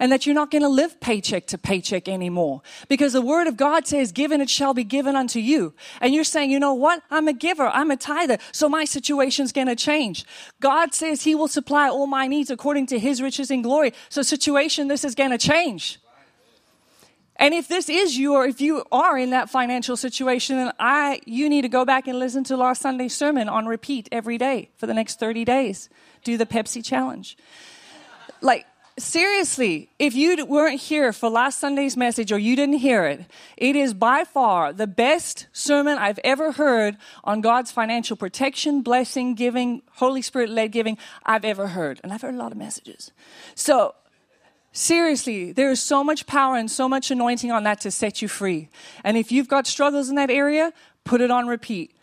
and 0.00 0.10
that 0.12 0.26
you're 0.26 0.34
not 0.34 0.50
going 0.50 0.62
to 0.62 0.68
live 0.68 1.00
paycheck 1.00 1.46
to 1.48 1.58
paycheck 1.58 2.08
anymore. 2.08 2.62
Because 2.88 3.12
the 3.12 3.22
word 3.22 3.46
of 3.46 3.56
God 3.56 3.86
says, 3.86 4.12
given 4.12 4.40
it 4.40 4.50
shall 4.50 4.74
be 4.74 4.84
given 4.84 5.16
unto 5.16 5.38
you. 5.38 5.74
And 6.00 6.14
you're 6.14 6.24
saying, 6.24 6.50
you 6.50 6.58
know 6.58 6.74
what? 6.74 7.02
I'm 7.10 7.28
a 7.28 7.32
giver. 7.32 7.66
I'm 7.68 7.90
a 7.90 7.96
tither. 7.96 8.38
So 8.52 8.68
my 8.68 8.84
situation's 8.84 9.52
going 9.52 9.68
to 9.68 9.76
change. 9.76 10.24
God 10.60 10.94
says 10.94 11.22
he 11.22 11.34
will 11.34 11.48
supply 11.48 11.88
all 11.88 12.06
my 12.06 12.26
needs 12.26 12.50
according 12.50 12.86
to 12.86 12.98
his 12.98 13.20
riches 13.22 13.50
in 13.50 13.62
glory. 13.62 13.92
So 14.08 14.22
situation, 14.22 14.88
this 14.88 15.04
is 15.04 15.14
going 15.14 15.30
to 15.30 15.38
change. 15.38 15.98
And 17.36 17.54
if 17.54 17.66
this 17.66 17.88
is 17.88 18.16
you, 18.16 18.34
or 18.34 18.46
if 18.46 18.60
you 18.60 18.84
are 18.92 19.18
in 19.18 19.30
that 19.30 19.50
financial 19.50 19.96
situation, 19.96 20.56
then 20.58 20.72
I, 20.78 21.20
you 21.26 21.48
need 21.48 21.62
to 21.62 21.68
go 21.68 21.84
back 21.84 22.06
and 22.06 22.18
listen 22.18 22.44
to 22.44 22.56
last 22.56 22.82
Sunday's 22.82 23.16
sermon 23.16 23.48
on 23.48 23.66
repeat 23.66 24.08
every 24.12 24.38
day 24.38 24.70
for 24.76 24.86
the 24.86 24.94
next 24.94 25.18
30 25.18 25.44
days. 25.44 25.88
Do 26.22 26.36
the 26.36 26.46
Pepsi 26.46 26.84
challenge. 26.84 27.36
Like, 28.40 28.66
seriously, 28.98 29.88
if 29.98 30.14
you 30.14 30.44
weren't 30.46 30.80
here 30.80 31.12
for 31.12 31.28
last 31.28 31.58
Sunday's 31.58 31.96
message 31.96 32.32
or 32.32 32.38
you 32.38 32.56
didn't 32.56 32.78
hear 32.78 33.04
it, 33.04 33.24
it 33.56 33.76
is 33.76 33.94
by 33.94 34.24
far 34.24 34.72
the 34.72 34.86
best 34.86 35.46
sermon 35.52 35.98
I've 35.98 36.18
ever 36.24 36.52
heard 36.52 36.96
on 37.24 37.40
God's 37.40 37.70
financial 37.70 38.16
protection, 38.16 38.82
blessing, 38.82 39.34
giving, 39.34 39.82
Holy 39.92 40.22
Spirit 40.22 40.50
led 40.50 40.72
giving 40.72 40.98
I've 41.24 41.44
ever 41.44 41.68
heard. 41.68 42.00
And 42.02 42.12
I've 42.12 42.22
heard 42.22 42.34
a 42.34 42.38
lot 42.38 42.52
of 42.52 42.58
messages. 42.58 43.12
So, 43.54 43.94
seriously, 44.72 45.52
there 45.52 45.70
is 45.70 45.80
so 45.80 46.04
much 46.04 46.26
power 46.26 46.56
and 46.56 46.70
so 46.70 46.88
much 46.88 47.10
anointing 47.10 47.50
on 47.50 47.64
that 47.64 47.80
to 47.82 47.90
set 47.90 48.22
you 48.22 48.28
free. 48.28 48.68
And 49.04 49.16
if 49.16 49.32
you've 49.32 49.48
got 49.48 49.66
struggles 49.66 50.08
in 50.08 50.16
that 50.16 50.30
area, 50.30 50.72
put 51.04 51.20
it 51.20 51.30
on 51.30 51.46
repeat. 51.46 51.94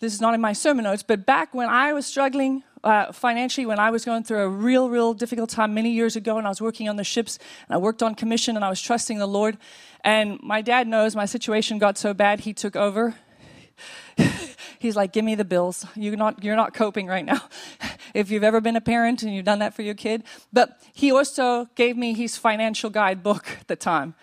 This 0.00 0.14
is 0.14 0.20
not 0.20 0.34
in 0.34 0.40
my 0.40 0.52
sermon 0.52 0.84
notes, 0.84 1.02
but 1.02 1.26
back 1.26 1.52
when 1.52 1.68
I 1.68 1.92
was 1.92 2.06
struggling 2.06 2.62
uh, 2.88 3.12
financially 3.12 3.66
when 3.66 3.78
I 3.78 3.90
was 3.90 4.04
going 4.04 4.24
through 4.24 4.40
a 4.40 4.48
real, 4.48 4.88
real 4.88 5.12
difficult 5.12 5.50
time 5.50 5.74
many 5.74 5.90
years 5.90 6.16
ago, 6.16 6.38
and 6.38 6.46
I 6.46 6.48
was 6.48 6.62
working 6.62 6.88
on 6.88 6.96
the 6.96 7.04
ships, 7.04 7.38
and 7.68 7.74
I 7.74 7.78
worked 7.78 8.02
on 8.02 8.14
commission, 8.14 8.56
and 8.56 8.64
I 8.64 8.70
was 8.70 8.80
trusting 8.80 9.18
the 9.18 9.26
Lord. 9.26 9.58
And 10.02 10.38
my 10.42 10.62
dad 10.62 10.88
knows 10.88 11.14
my 11.14 11.26
situation 11.26 11.78
got 11.78 11.98
so 11.98 12.14
bad, 12.14 12.40
he 12.40 12.54
took 12.54 12.76
over. 12.76 13.14
He's 14.78 14.96
like, 14.96 15.12
"Give 15.12 15.24
me 15.24 15.34
the 15.34 15.44
bills. 15.44 15.84
You're 15.94 16.16
not, 16.16 16.42
you're 16.42 16.56
not 16.56 16.72
coping 16.72 17.06
right 17.06 17.24
now." 17.24 17.42
if 18.14 18.30
you've 18.30 18.44
ever 18.44 18.60
been 18.60 18.76
a 18.76 18.80
parent 18.80 19.22
and 19.22 19.34
you've 19.34 19.44
done 19.44 19.58
that 19.58 19.74
for 19.74 19.82
your 19.82 19.94
kid, 19.94 20.24
but 20.50 20.80
he 20.94 21.12
also 21.12 21.66
gave 21.74 21.96
me 21.96 22.14
his 22.14 22.38
financial 22.38 22.88
guidebook 22.88 23.50
at 23.60 23.68
the 23.68 23.76
time. 23.76 24.14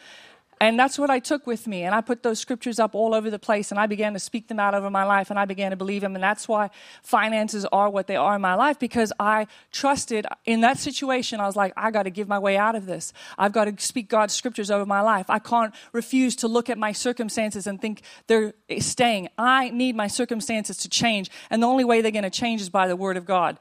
And 0.61 0.79
that's 0.79 0.97
what 0.97 1.09
I 1.09 1.19
took 1.19 1.45
with 1.45 1.67
me. 1.67 1.83
And 1.83 1.93
I 1.93 1.99
put 1.99 2.23
those 2.23 2.39
scriptures 2.39 2.79
up 2.79 2.95
all 2.95 3.13
over 3.13 3.29
the 3.29 3.37
place 3.37 3.71
and 3.71 3.79
I 3.79 3.87
began 3.87 4.13
to 4.13 4.19
speak 4.19 4.47
them 4.47 4.57
out 4.57 4.73
over 4.73 4.89
my 4.89 5.03
life 5.03 5.29
and 5.29 5.37
I 5.37 5.43
began 5.43 5.71
to 5.71 5.77
believe 5.77 6.01
them. 6.01 6.15
And 6.15 6.23
that's 6.23 6.47
why 6.47 6.69
finances 7.03 7.65
are 7.65 7.89
what 7.89 8.07
they 8.07 8.15
are 8.15 8.35
in 8.35 8.41
my 8.41 8.55
life 8.55 8.79
because 8.79 9.11
I 9.19 9.47
trusted 9.73 10.25
in 10.45 10.61
that 10.61 10.79
situation. 10.79 11.41
I 11.41 11.45
was 11.45 11.57
like, 11.57 11.73
I 11.75 11.91
got 11.91 12.03
to 12.03 12.09
give 12.09 12.29
my 12.29 12.39
way 12.39 12.55
out 12.55 12.75
of 12.75 12.85
this. 12.85 13.11
I've 13.37 13.51
got 13.51 13.65
to 13.65 13.85
speak 13.85 14.07
God's 14.07 14.33
scriptures 14.33 14.71
over 14.71 14.85
my 14.85 15.01
life. 15.01 15.29
I 15.29 15.39
can't 15.39 15.73
refuse 15.91 16.37
to 16.37 16.47
look 16.47 16.69
at 16.69 16.77
my 16.77 16.93
circumstances 16.93 17.67
and 17.67 17.81
think 17.81 18.01
they're 18.27 18.53
staying. 18.79 19.27
I 19.37 19.71
need 19.71 19.95
my 19.95 20.07
circumstances 20.07 20.77
to 20.77 20.89
change. 20.89 21.29
And 21.49 21.61
the 21.61 21.67
only 21.67 21.83
way 21.83 22.01
they're 22.01 22.11
going 22.11 22.23
to 22.23 22.29
change 22.29 22.61
is 22.61 22.69
by 22.69 22.87
the 22.87 22.95
word 22.95 23.17
of 23.17 23.25
God. 23.25 23.59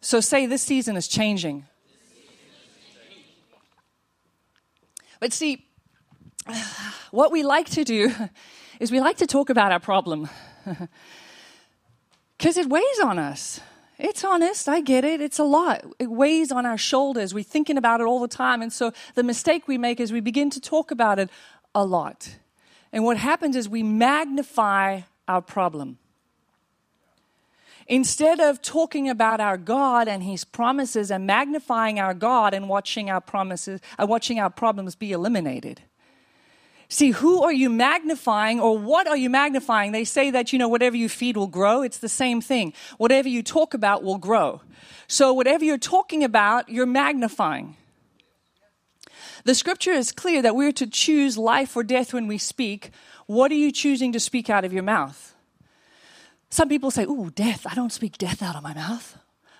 So 0.00 0.20
say 0.20 0.46
this 0.46 0.62
season 0.62 0.96
is 0.96 1.08
changing. 1.08 1.66
But 5.18 5.32
see, 5.32 5.66
what 7.10 7.32
we 7.32 7.42
like 7.42 7.68
to 7.70 7.84
do 7.84 8.12
is 8.80 8.90
we 8.90 9.00
like 9.00 9.18
to 9.18 9.26
talk 9.26 9.50
about 9.50 9.72
our 9.72 9.80
problem 9.80 10.28
because 12.38 12.56
it 12.56 12.68
weighs 12.68 13.00
on 13.02 13.18
us. 13.18 13.60
It's 13.98 14.24
honest, 14.24 14.68
I 14.68 14.80
get 14.80 15.04
it. 15.04 15.20
It's 15.20 15.38
a 15.38 15.44
lot. 15.44 15.84
It 15.98 16.10
weighs 16.10 16.50
on 16.50 16.66
our 16.66 16.78
shoulders. 16.78 17.32
We're 17.32 17.44
thinking 17.44 17.76
about 17.76 18.00
it 18.00 18.04
all 18.04 18.18
the 18.20 18.26
time. 18.26 18.60
And 18.60 18.72
so 18.72 18.92
the 19.14 19.22
mistake 19.22 19.68
we 19.68 19.78
make 19.78 20.00
is 20.00 20.12
we 20.12 20.20
begin 20.20 20.50
to 20.50 20.60
talk 20.60 20.90
about 20.90 21.18
it 21.18 21.30
a 21.74 21.84
lot. 21.84 22.36
And 22.92 23.04
what 23.04 23.16
happens 23.16 23.54
is 23.54 23.68
we 23.68 23.82
magnify 23.82 25.02
our 25.28 25.40
problem. 25.40 25.98
Instead 27.86 28.40
of 28.40 28.62
talking 28.62 29.08
about 29.08 29.40
our 29.40 29.56
God 29.56 30.08
and 30.08 30.22
His 30.22 30.44
promises 30.44 31.10
and 31.10 31.26
magnifying 31.26 32.00
our 32.00 32.14
God 32.14 32.54
and 32.54 32.68
watching 32.68 33.10
our 33.10 33.20
promises, 33.20 33.80
uh, 33.98 34.06
watching 34.06 34.40
our 34.40 34.50
problems 34.50 34.94
be 34.94 35.12
eliminated. 35.12 35.82
See, 36.92 37.12
who 37.12 37.42
are 37.42 37.54
you 37.54 37.70
magnifying 37.70 38.60
or 38.60 38.76
what 38.76 39.08
are 39.08 39.16
you 39.16 39.30
magnifying? 39.30 39.92
They 39.92 40.04
say 40.04 40.30
that, 40.32 40.52
you 40.52 40.58
know, 40.58 40.68
whatever 40.68 40.94
you 40.94 41.08
feed 41.08 41.38
will 41.38 41.46
grow. 41.46 41.80
It's 41.80 41.96
the 41.96 42.08
same 42.08 42.42
thing. 42.42 42.74
Whatever 42.98 43.30
you 43.30 43.42
talk 43.42 43.72
about 43.72 44.02
will 44.02 44.18
grow. 44.18 44.60
So, 45.06 45.32
whatever 45.32 45.64
you're 45.64 45.78
talking 45.78 46.22
about, 46.22 46.68
you're 46.68 46.84
magnifying. 46.84 47.78
The 49.44 49.54
scripture 49.54 49.92
is 49.92 50.12
clear 50.12 50.42
that 50.42 50.54
we're 50.54 50.72
to 50.72 50.86
choose 50.86 51.38
life 51.38 51.74
or 51.74 51.82
death 51.82 52.12
when 52.12 52.26
we 52.26 52.36
speak. 52.36 52.90
What 53.24 53.50
are 53.50 53.54
you 53.54 53.72
choosing 53.72 54.12
to 54.12 54.20
speak 54.20 54.50
out 54.50 54.66
of 54.66 54.74
your 54.74 54.82
mouth? 54.82 55.34
Some 56.50 56.68
people 56.68 56.90
say, 56.90 57.04
Ooh, 57.04 57.30
death. 57.34 57.66
I 57.66 57.74
don't 57.74 57.90
speak 57.90 58.18
death 58.18 58.42
out 58.42 58.54
of 58.54 58.62
my 58.62 58.74
mouth. 58.74 59.16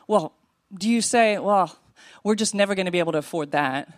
Well, 0.06 0.34
do 0.74 0.86
you 0.86 1.00
say, 1.00 1.38
Well, 1.38 1.74
we're 2.22 2.34
just 2.34 2.54
never 2.54 2.74
going 2.74 2.84
to 2.84 2.92
be 2.92 2.98
able 2.98 3.12
to 3.12 3.18
afford 3.18 3.52
that? 3.52 3.88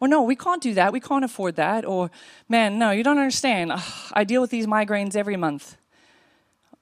Or 0.00 0.08
no, 0.08 0.22
we 0.22 0.36
can't 0.36 0.62
do 0.62 0.74
that. 0.74 0.92
We 0.92 1.00
can't 1.00 1.24
afford 1.24 1.56
that. 1.56 1.84
Or, 1.84 2.10
man, 2.48 2.78
no, 2.78 2.90
you 2.90 3.02
don't 3.02 3.18
understand. 3.18 3.72
Ugh, 3.72 3.82
I 4.12 4.24
deal 4.24 4.40
with 4.40 4.50
these 4.50 4.66
migraines 4.66 5.16
every 5.16 5.36
month. 5.36 5.76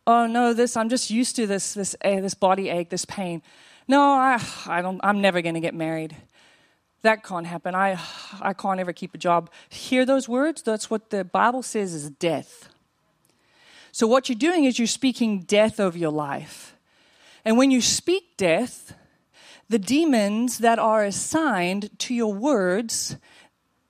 Oh 0.07 0.27
no, 0.27 0.53
this 0.53 0.77
I'm 0.77 0.89
just 0.89 1.11
used 1.11 1.35
to 1.37 1.47
this 1.49 1.75
this 1.75 1.97
uh, 2.05 2.21
this 2.21 2.35
body 2.35 2.69
ache, 2.69 2.91
this 2.91 3.05
pain. 3.05 3.43
No, 3.89 4.01
I 4.01 4.41
I 4.67 4.81
don't. 4.81 5.01
I'm 5.03 5.21
never 5.21 5.43
going 5.43 5.55
to 5.55 5.61
get 5.61 5.75
married. 5.75 6.15
That 7.03 7.25
can't 7.25 7.47
happen. 7.47 7.75
I 7.75 7.99
I 8.41 8.53
can't 8.53 8.79
ever 8.79 8.93
keep 8.93 9.15
a 9.15 9.19
job. 9.19 9.51
Hear 9.69 10.05
those 10.05 10.29
words? 10.29 10.63
That's 10.63 10.89
what 10.89 11.11
the 11.11 11.25
Bible 11.25 11.63
says 11.63 11.93
is 11.93 12.09
death. 12.11 12.69
So 13.91 14.07
what 14.07 14.29
you're 14.29 14.39
doing 14.39 14.65
is 14.65 14.79
you're 14.79 14.87
speaking 14.87 15.41
death 15.41 15.81
over 15.81 15.99
your 15.99 16.13
life. 16.13 16.77
And 17.45 17.57
when 17.57 17.71
you 17.71 17.81
speak 17.81 18.37
death, 18.37 18.93
the 19.69 19.79
demons 19.79 20.59
that 20.59 20.79
are 20.79 21.05
assigned 21.05 21.91
to 21.99 22.15
your 22.15 22.33
words 22.33 23.17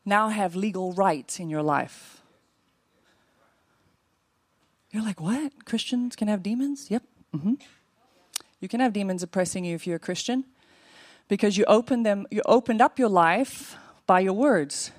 now 0.04 0.28
have 0.28 0.56
legal 0.56 0.92
rights 0.92 1.38
in 1.38 1.50
your 1.50 1.62
life. 1.62 2.22
You're 4.90 5.02
like, 5.02 5.20
what? 5.20 5.66
Christians 5.66 6.16
can 6.16 6.28
have 6.28 6.42
demons? 6.42 6.90
Yep. 6.90 7.02
Mm-hmm. 7.34 7.54
You 8.60 8.68
can 8.68 8.80
have 8.80 8.92
demons 8.92 9.22
oppressing 9.22 9.64
you 9.64 9.74
if 9.74 9.86
you're 9.86 9.96
a 9.96 10.00
Christian 10.00 10.44
because 11.28 11.58
you 11.58 11.64
opened 11.66 12.06
them 12.06 12.26
you 12.30 12.40
opened 12.46 12.80
up 12.80 12.98
your 12.98 13.10
life 13.10 13.76
by 14.06 14.20
your 14.20 14.32
words. 14.32 14.92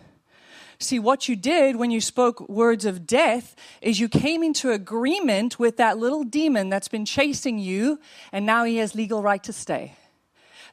See, 0.80 1.00
what 1.00 1.28
you 1.28 1.36
did 1.36 1.78
when 1.78 1.90
you 1.90 2.00
spoke 2.00 2.48
words 2.48 2.86
of 2.86 3.08
death 3.08 3.56
is 3.82 4.00
you 4.00 4.08
came 4.08 4.44
into 4.44 4.70
agreement 4.70 5.58
with 5.58 5.78
that 5.78 5.98
little 5.98 6.24
demon 6.24 6.70
that's 6.70 6.88
been 6.88 7.06
chasing 7.06 7.58
you, 7.58 8.00
and 8.32 8.46
now 8.46 8.63
he 8.63 8.78
has 8.78 8.94
legal 8.94 9.24
right 9.24 9.44
to 9.44 9.54
stay 9.54 9.94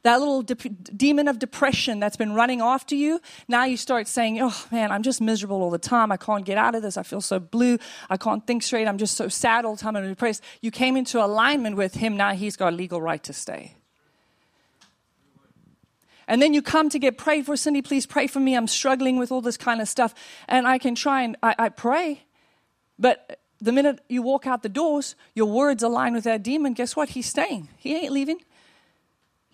that 0.04 0.18
little 0.20 0.42
de- 0.42 0.54
demon 0.54 1.28
of 1.28 1.38
depression 1.38 1.98
that's 1.98 2.16
been 2.16 2.34
running 2.34 2.60
after 2.60 2.94
you, 2.94 3.20
now 3.48 3.64
you 3.64 3.76
start 3.78 4.06
saying, 4.06 4.38
Oh 4.40 4.66
man, 4.70 4.92
I'm 4.92 5.02
just 5.02 5.20
miserable 5.20 5.62
all 5.62 5.70
the 5.70 5.78
time. 5.78 6.12
I 6.12 6.18
can't 6.18 6.44
get 6.44 6.58
out 6.58 6.74
of 6.74 6.82
this. 6.82 6.98
I 6.98 7.02
feel 7.02 7.22
so 7.22 7.40
blue. 7.40 7.78
I 8.10 8.18
can't 8.18 8.46
think 8.46 8.62
straight. 8.62 8.86
I'm 8.86 8.98
just 8.98 9.16
so 9.16 9.28
sad 9.28 9.64
all 9.64 9.76
the 9.76 9.82
time. 9.82 9.96
I'm 9.96 10.06
depressed. 10.06 10.42
You 10.60 10.70
came 10.70 10.96
into 10.96 11.24
alignment 11.24 11.76
with 11.76 11.94
him. 11.94 12.16
Now 12.18 12.34
he's 12.34 12.54
got 12.54 12.74
a 12.74 12.76
legal 12.76 13.00
right 13.00 13.22
to 13.24 13.32
stay. 13.32 13.76
And 16.28 16.40
then 16.40 16.52
you 16.52 16.60
come 16.60 16.90
to 16.90 16.98
get 16.98 17.16
prayed 17.16 17.46
for. 17.46 17.56
Cindy, 17.56 17.80
please 17.80 18.04
pray 18.06 18.26
for 18.26 18.40
me. 18.40 18.54
I'm 18.54 18.68
struggling 18.68 19.18
with 19.18 19.32
all 19.32 19.40
this 19.40 19.56
kind 19.56 19.80
of 19.80 19.88
stuff. 19.88 20.14
And 20.48 20.66
I 20.66 20.78
can 20.78 20.94
try 20.94 21.22
and 21.22 21.36
I, 21.42 21.54
I 21.58 21.68
pray. 21.70 22.24
But 22.98 23.40
the 23.58 23.72
minute 23.72 24.00
you 24.08 24.20
walk 24.20 24.46
out 24.46 24.62
the 24.62 24.68
doors, 24.68 25.16
your 25.34 25.46
words 25.46 25.82
align 25.82 26.12
with 26.12 26.24
that 26.24 26.42
demon. 26.42 26.74
Guess 26.74 26.94
what? 26.94 27.10
He's 27.10 27.26
staying. 27.26 27.68
He 27.78 27.94
ain't 27.96 28.12
leaving. 28.12 28.40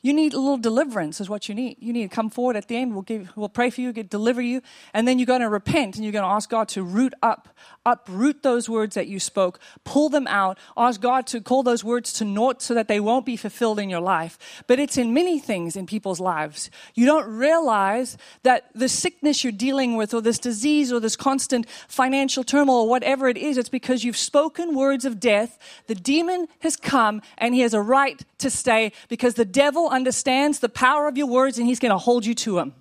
You 0.02 0.14
need 0.14 0.32
a 0.32 0.38
little 0.38 0.56
deliverance, 0.56 1.20
is 1.20 1.28
what 1.28 1.48
you 1.48 1.54
need. 1.54 1.76
You 1.78 1.92
need 1.92 2.08
to 2.08 2.14
come 2.14 2.30
forward 2.30 2.56
at 2.56 2.68
the 2.68 2.76
end. 2.76 2.94
We'll, 2.94 3.02
give, 3.02 3.36
we'll 3.36 3.50
pray 3.50 3.68
for 3.68 3.82
you, 3.82 3.92
get, 3.92 4.08
deliver 4.08 4.40
you, 4.40 4.62
and 4.94 5.06
then 5.06 5.18
you're 5.18 5.26
going 5.26 5.42
to 5.42 5.48
repent 5.48 5.96
and 5.96 6.04
you're 6.04 6.12
going 6.12 6.24
to 6.24 6.30
ask 6.30 6.48
God 6.48 6.68
to 6.70 6.82
root 6.82 7.12
up, 7.22 7.54
uproot 7.84 8.42
those 8.42 8.68
words 8.68 8.94
that 8.94 9.08
you 9.08 9.20
spoke, 9.20 9.60
pull 9.84 10.08
them 10.08 10.26
out, 10.26 10.58
ask 10.76 11.00
God 11.00 11.26
to 11.28 11.40
call 11.40 11.62
those 11.62 11.84
words 11.84 12.12
to 12.14 12.24
naught 12.24 12.62
so 12.62 12.72
that 12.72 12.88
they 12.88 12.98
won't 12.98 13.26
be 13.26 13.36
fulfilled 13.36 13.78
in 13.78 13.90
your 13.90 14.00
life. 14.00 14.62
But 14.66 14.78
it's 14.78 14.96
in 14.96 15.12
many 15.12 15.38
things 15.38 15.76
in 15.76 15.86
people's 15.86 16.20
lives. 16.20 16.70
You 16.94 17.04
don't 17.04 17.26
realize 17.28 18.16
that 18.42 18.70
the 18.74 18.88
sickness 18.88 19.44
you're 19.44 19.52
dealing 19.52 19.96
with, 19.96 20.14
or 20.14 20.22
this 20.22 20.38
disease, 20.38 20.92
or 20.92 21.00
this 21.00 21.16
constant 21.16 21.68
financial 21.88 22.42
turmoil, 22.44 22.82
or 22.82 22.88
whatever 22.88 23.28
it 23.28 23.36
is, 23.36 23.58
it's 23.58 23.68
because 23.68 24.02
you've 24.02 24.16
spoken 24.16 24.74
words 24.74 25.04
of 25.04 25.20
death. 25.20 25.58
The 25.88 25.94
demon 25.94 26.48
has 26.60 26.76
come 26.76 27.20
and 27.36 27.54
he 27.54 27.60
has 27.60 27.74
a 27.74 27.82
right 27.82 28.24
to 28.38 28.48
stay 28.48 28.92
because 29.08 29.34
the 29.34 29.44
devil 29.44 29.89
understands 29.90 30.61
the 30.61 30.68
power 30.68 31.09
of 31.09 31.18
your 31.18 31.26
words 31.26 31.59
and 31.59 31.66
he's 31.66 31.79
going 31.79 31.90
to 31.90 31.98
hold 31.98 32.24
you 32.24 32.35
to 32.37 32.55
them. 32.55 32.74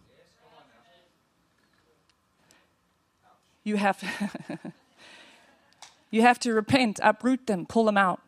You 3.63 3.75
have 3.75 4.01
You 6.11 6.21
have 6.23 6.39
to 6.39 6.53
repent, 6.53 6.99
uproot 7.03 7.47
them, 7.47 7.65
pull 7.65 7.85
them 7.85 7.97
out. 7.97 8.21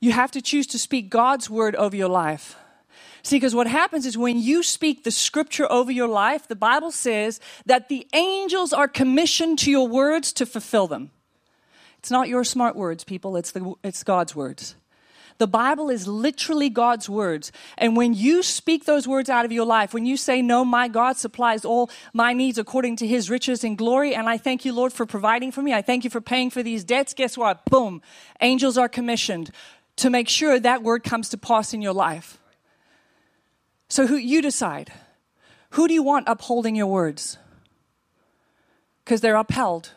You 0.00 0.12
have 0.12 0.32
to 0.32 0.42
choose 0.42 0.66
to 0.68 0.78
speak 0.78 1.10
God's 1.10 1.48
word 1.48 1.76
over 1.76 1.94
your 1.94 2.08
life. 2.08 2.56
See, 3.22 3.36
because 3.36 3.54
what 3.54 3.68
happens 3.68 4.04
is 4.04 4.18
when 4.18 4.38
you 4.40 4.64
speak 4.64 5.04
the 5.04 5.12
scripture 5.12 5.70
over 5.70 5.92
your 5.92 6.08
life, 6.08 6.48
the 6.48 6.56
Bible 6.56 6.90
says 6.90 7.38
that 7.66 7.88
the 7.88 8.08
angels 8.12 8.72
are 8.72 8.88
commissioned 8.88 9.60
to 9.60 9.70
your 9.70 9.86
words 9.86 10.32
to 10.32 10.46
fulfill 10.46 10.88
them. 10.88 11.12
It's 12.00 12.10
not 12.10 12.28
your 12.28 12.42
smart 12.42 12.74
words, 12.74 13.04
people, 13.04 13.36
it's, 13.36 13.52
the, 13.52 13.74
it's 13.84 14.02
God's 14.02 14.34
words. 14.34 14.74
The 15.42 15.48
Bible 15.48 15.90
is 15.90 16.06
literally 16.06 16.70
God's 16.70 17.08
words. 17.08 17.50
And 17.76 17.96
when 17.96 18.14
you 18.14 18.44
speak 18.44 18.84
those 18.84 19.08
words 19.08 19.28
out 19.28 19.44
of 19.44 19.50
your 19.50 19.64
life, 19.64 19.92
when 19.92 20.06
you 20.06 20.16
say, 20.16 20.40
No, 20.40 20.64
my 20.64 20.86
God 20.86 21.16
supplies 21.16 21.64
all 21.64 21.90
my 22.12 22.32
needs 22.32 22.58
according 22.58 22.94
to 22.98 23.08
his 23.08 23.28
riches 23.28 23.64
and 23.64 23.76
glory, 23.76 24.14
and 24.14 24.28
I 24.28 24.38
thank 24.38 24.64
you, 24.64 24.72
Lord, 24.72 24.92
for 24.92 25.04
providing 25.04 25.50
for 25.50 25.60
me, 25.60 25.74
I 25.74 25.82
thank 25.82 26.04
you 26.04 26.10
for 26.10 26.20
paying 26.20 26.48
for 26.48 26.62
these 26.62 26.84
debts, 26.84 27.12
guess 27.12 27.36
what? 27.36 27.64
Boom. 27.64 28.02
Angels 28.40 28.78
are 28.78 28.88
commissioned 28.88 29.50
to 29.96 30.10
make 30.10 30.28
sure 30.28 30.60
that 30.60 30.84
word 30.84 31.02
comes 31.02 31.28
to 31.30 31.36
pass 31.36 31.74
in 31.74 31.82
your 31.82 31.92
life. 31.92 32.38
So 33.88 34.06
who 34.06 34.14
you 34.14 34.42
decide. 34.42 34.92
Who 35.70 35.88
do 35.88 35.94
you 35.94 36.04
want 36.04 36.28
upholding 36.28 36.76
your 36.76 36.86
words? 36.86 37.36
Because 39.04 39.22
they're 39.22 39.34
upheld 39.34 39.90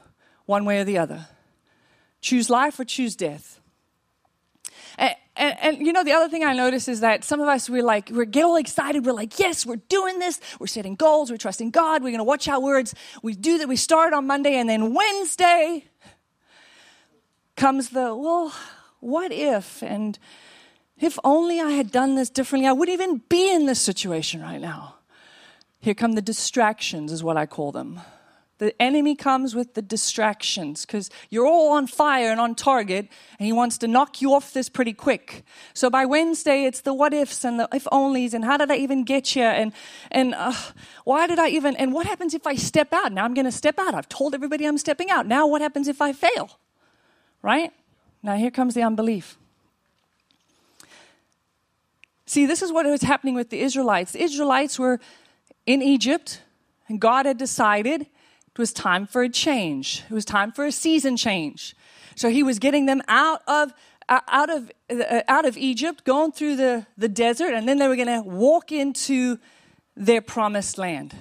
one 0.47 0.65
way 0.65 0.79
or 0.79 0.85
the 0.85 0.97
other. 0.97 1.27
Choose 2.19 2.49
life 2.49 2.79
or 2.79 2.83
choose 2.83 3.15
death. 3.15 3.61
And, 5.37 5.57
and, 5.61 5.85
you 5.85 5.91
know, 5.91 6.03
the 6.03 6.13
other 6.13 6.29
thing 6.29 6.43
I 6.43 6.53
notice 6.53 6.87
is 6.87 7.01
that 7.01 7.23
some 7.23 7.41
of 7.41 7.47
us, 7.47 7.69
we're 7.69 7.83
like, 7.83 8.09
we 8.09 8.25
get 8.25 8.45
all 8.45 8.55
excited. 8.55 9.05
We're 9.05 9.11
like, 9.13 9.37
yes, 9.37 9.65
we're 9.65 9.75
doing 9.89 10.19
this. 10.19 10.39
We're 10.59 10.67
setting 10.67 10.95
goals. 10.95 11.29
We're 11.29 11.37
trusting 11.37 11.71
God. 11.71 12.01
We're 12.03 12.09
going 12.09 12.19
to 12.19 12.23
watch 12.23 12.47
our 12.47 12.59
words. 12.59 12.95
We 13.21 13.33
do 13.33 13.57
that. 13.57 13.67
We 13.67 13.75
start 13.75 14.13
on 14.13 14.27
Monday 14.27 14.55
and 14.55 14.69
then 14.69 14.93
Wednesday 14.93 15.85
comes 17.57 17.89
the, 17.89 18.15
well, 18.15 18.53
what 19.01 19.31
if? 19.31 19.83
And 19.83 20.17
if 20.97 21.19
only 21.23 21.59
I 21.59 21.71
had 21.71 21.91
done 21.91 22.15
this 22.15 22.29
differently, 22.29 22.67
I 22.69 22.71
wouldn't 22.71 22.93
even 22.93 23.21
be 23.27 23.51
in 23.51 23.65
this 23.65 23.81
situation 23.81 24.41
right 24.41 24.61
now. 24.61 24.95
Here 25.81 25.93
come 25.93 26.13
the 26.13 26.21
distractions, 26.21 27.11
is 27.11 27.23
what 27.23 27.37
I 27.37 27.45
call 27.45 27.71
them. 27.71 27.99
The 28.57 28.79
enemy 28.81 29.15
comes 29.15 29.53
with 29.53 29.73
the 29.73 29.81
distractions 29.81 30.85
because 30.85 31.09
you're 31.29 31.45
all 31.45 31.73
on 31.73 31.87
fire 31.87 32.31
and 32.31 32.39
on 32.39 32.55
target, 32.55 33.09
and 33.37 33.45
he 33.45 33.51
wants 33.51 33.77
to 33.79 33.87
knock 33.87 34.21
you 34.21 34.33
off 34.33 34.53
this 34.53 34.69
pretty 34.69 34.93
quick. 34.93 35.43
So 35.73 35.89
by 35.89 36.05
Wednesday, 36.05 36.63
it's 36.63 36.81
the 36.81 36.93
what 36.93 37.13
ifs 37.13 37.43
and 37.43 37.59
the 37.59 37.67
if 37.73 37.83
onlys, 37.91 38.33
and 38.33 38.45
how 38.45 38.57
did 38.57 38.71
I 38.71 38.77
even 38.77 39.03
get 39.03 39.27
here, 39.27 39.49
and 39.49 39.73
and 40.11 40.33
uh, 40.33 40.53
why 41.03 41.27
did 41.27 41.37
I 41.37 41.49
even, 41.49 41.75
and 41.75 41.91
what 41.91 42.05
happens 42.05 42.33
if 42.33 42.47
I 42.47 42.55
step 42.55 42.93
out? 42.93 43.11
Now 43.11 43.25
I'm 43.25 43.33
going 43.33 43.45
to 43.45 43.51
step 43.51 43.77
out. 43.77 43.93
I've 43.93 44.09
told 44.09 44.33
everybody 44.33 44.65
I'm 44.65 44.77
stepping 44.77 45.09
out. 45.09 45.27
Now 45.27 45.47
what 45.47 45.61
happens 45.61 45.87
if 45.87 46.01
I 46.01 46.13
fail? 46.13 46.49
Right? 47.41 47.73
Now, 48.25 48.35
here 48.37 48.49
comes 48.49 48.73
the 48.73 48.81
unbelief. 48.81 49.37
See, 52.25 52.47
this 52.47 52.63
is 52.63 52.71
what 52.71 52.87
was 52.87 53.03
happening 53.03 53.35
with 53.35 53.51
the 53.51 53.61
Israelites. 53.61 54.13
The 54.13 54.23
Israelites 54.23 54.79
were 54.79 54.99
in 55.67 55.83
Egypt, 55.83 56.41
and 56.87 56.99
God 56.99 57.27
had 57.27 57.37
decided 57.37 58.07
it 58.55 58.59
was 58.59 58.71
time 58.71 59.05
for 59.05 59.21
a 59.21 59.27
change. 59.27 60.03
It 60.09 60.13
was 60.13 60.23
time 60.23 60.53
for 60.53 60.63
a 60.63 60.71
season 60.71 61.17
change. 61.17 61.75
So 62.15 62.29
he 62.29 62.41
was 62.41 62.57
getting 62.57 62.85
them 62.85 63.01
out 63.09 63.41
of 63.47 63.73
out 64.07 64.49
of 64.49 64.71
uh, 64.89 65.21
out 65.27 65.45
of 65.45 65.57
Egypt, 65.57 66.05
going 66.05 66.31
through 66.31 66.55
the, 66.55 66.85
the 66.97 67.09
desert, 67.09 67.53
and 67.53 67.67
then 67.67 67.79
they 67.79 67.87
were 67.87 67.95
going 67.97 68.07
to 68.07 68.21
walk 68.21 68.71
into 68.71 69.39
their 69.97 70.21
promised 70.21 70.77
land. 70.77 71.13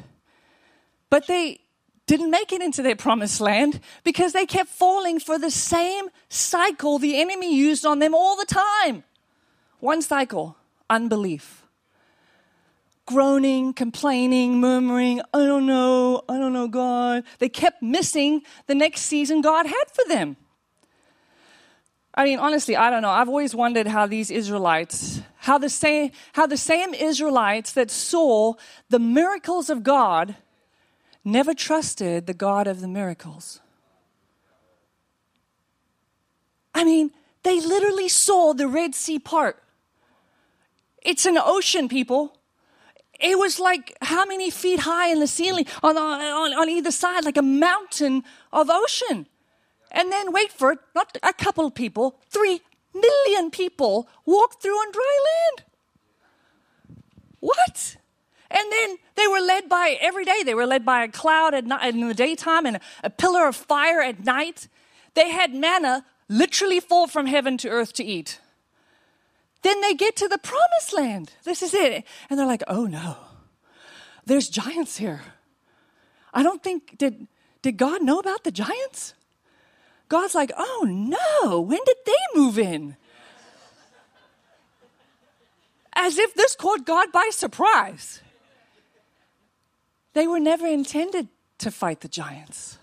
But 1.10 1.26
they 1.26 1.60
didn't 2.06 2.30
make 2.30 2.52
it 2.52 2.60
into 2.60 2.82
their 2.82 2.94
promised 2.94 3.40
land 3.40 3.80
because 4.04 4.32
they 4.32 4.46
kept 4.46 4.68
falling 4.68 5.18
for 5.18 5.38
the 5.38 5.50
same 5.50 6.10
cycle 6.28 6.98
the 6.98 7.20
enemy 7.20 7.56
used 7.56 7.84
on 7.84 7.98
them 7.98 8.14
all 8.14 8.36
the 8.36 8.46
time. 8.46 9.02
One 9.80 10.02
cycle 10.02 10.56
unbelief. 10.88 11.63
Groaning, 13.06 13.74
complaining, 13.74 14.60
murmuring, 14.60 15.20
I 15.34 15.44
don't 15.44 15.66
know, 15.66 16.22
I 16.28 16.38
don't 16.38 16.52
know, 16.52 16.68
God. 16.68 17.24
They 17.38 17.50
kept 17.50 17.82
missing 17.82 18.42
the 18.66 18.74
next 18.74 19.02
season 19.02 19.42
God 19.42 19.66
had 19.66 19.84
for 19.92 20.04
them. 20.08 20.36
I 22.14 22.24
mean, 22.24 22.38
honestly, 22.38 22.76
I 22.76 22.90
don't 22.90 23.02
know. 23.02 23.10
I've 23.10 23.28
always 23.28 23.54
wondered 23.54 23.88
how 23.88 24.06
these 24.06 24.30
Israelites, 24.30 25.20
how 25.36 25.58
the 25.58 25.68
same, 25.68 26.12
how 26.32 26.46
the 26.46 26.56
same 26.56 26.94
Israelites 26.94 27.72
that 27.72 27.90
saw 27.90 28.54
the 28.88 29.00
miracles 29.00 29.68
of 29.68 29.82
God 29.82 30.36
never 31.24 31.54
trusted 31.54 32.26
the 32.26 32.34
God 32.34 32.66
of 32.66 32.80
the 32.80 32.88
miracles. 32.88 33.60
I 36.74 36.84
mean, 36.84 37.10
they 37.42 37.60
literally 37.60 38.08
saw 38.08 38.52
the 38.52 38.68
Red 38.68 38.94
Sea 38.94 39.18
part. 39.18 39.62
It's 41.02 41.26
an 41.26 41.36
ocean, 41.38 41.88
people. 41.88 42.38
It 43.20 43.38
was 43.38 43.60
like 43.60 43.96
how 44.02 44.24
many 44.24 44.50
feet 44.50 44.80
high 44.80 45.08
in 45.08 45.20
the 45.20 45.26
ceiling 45.26 45.66
on, 45.82 45.96
on, 45.96 46.52
on 46.52 46.68
either 46.68 46.90
side, 46.90 47.24
like 47.24 47.36
a 47.36 47.42
mountain 47.42 48.24
of 48.52 48.68
ocean. 48.70 49.26
And 49.90 50.10
then, 50.10 50.32
wait 50.32 50.50
for 50.50 50.72
it, 50.72 50.80
not 50.94 51.16
a 51.22 51.32
couple 51.32 51.64
of 51.66 51.74
people, 51.74 52.18
three 52.28 52.60
million 52.92 53.50
people 53.50 54.08
walked 54.26 54.60
through 54.60 54.74
on 54.74 54.92
dry 54.92 55.18
land. 55.30 55.64
What? 57.40 57.96
And 58.50 58.72
then 58.72 58.96
they 59.16 59.26
were 59.26 59.40
led 59.40 59.68
by 59.68 59.98
every 60.00 60.24
day. 60.24 60.42
They 60.44 60.54
were 60.54 60.66
led 60.66 60.84
by 60.84 61.04
a 61.04 61.08
cloud 61.08 61.54
at 61.54 61.64
night, 61.64 61.94
in 61.94 62.06
the 62.06 62.14
daytime 62.14 62.66
and 62.66 62.80
a 63.02 63.10
pillar 63.10 63.46
of 63.46 63.56
fire 63.56 64.00
at 64.00 64.24
night. 64.24 64.68
They 65.14 65.30
had 65.30 65.54
manna 65.54 66.04
literally 66.28 66.80
fall 66.80 67.06
from 67.06 67.26
heaven 67.26 67.56
to 67.58 67.68
earth 67.68 67.92
to 67.94 68.04
eat. 68.04 68.40
Then 69.64 69.80
they 69.80 69.94
get 69.94 70.14
to 70.16 70.28
the 70.28 70.36
promised 70.36 70.92
land. 70.92 71.32
This 71.44 71.62
is 71.62 71.72
it. 71.72 72.04
And 72.28 72.38
they're 72.38 72.46
like, 72.46 72.62
oh 72.68 72.84
no, 72.84 73.16
there's 74.26 74.48
giants 74.48 74.98
here. 74.98 75.22
I 76.34 76.42
don't 76.42 76.62
think, 76.62 76.98
did, 76.98 77.26
did 77.62 77.78
God 77.78 78.02
know 78.02 78.18
about 78.18 78.44
the 78.44 78.50
giants? 78.52 79.14
God's 80.10 80.34
like, 80.34 80.52
oh 80.54 80.84
no, 80.86 81.60
when 81.60 81.80
did 81.86 81.96
they 82.04 82.38
move 82.38 82.58
in? 82.58 82.96
As 85.94 86.18
if 86.18 86.34
this 86.34 86.54
caught 86.54 86.84
God 86.84 87.10
by 87.10 87.30
surprise. 87.32 88.20
They 90.12 90.26
were 90.26 90.40
never 90.40 90.66
intended 90.66 91.28
to 91.58 91.70
fight 91.70 92.00
the 92.00 92.08
giants. 92.08 92.78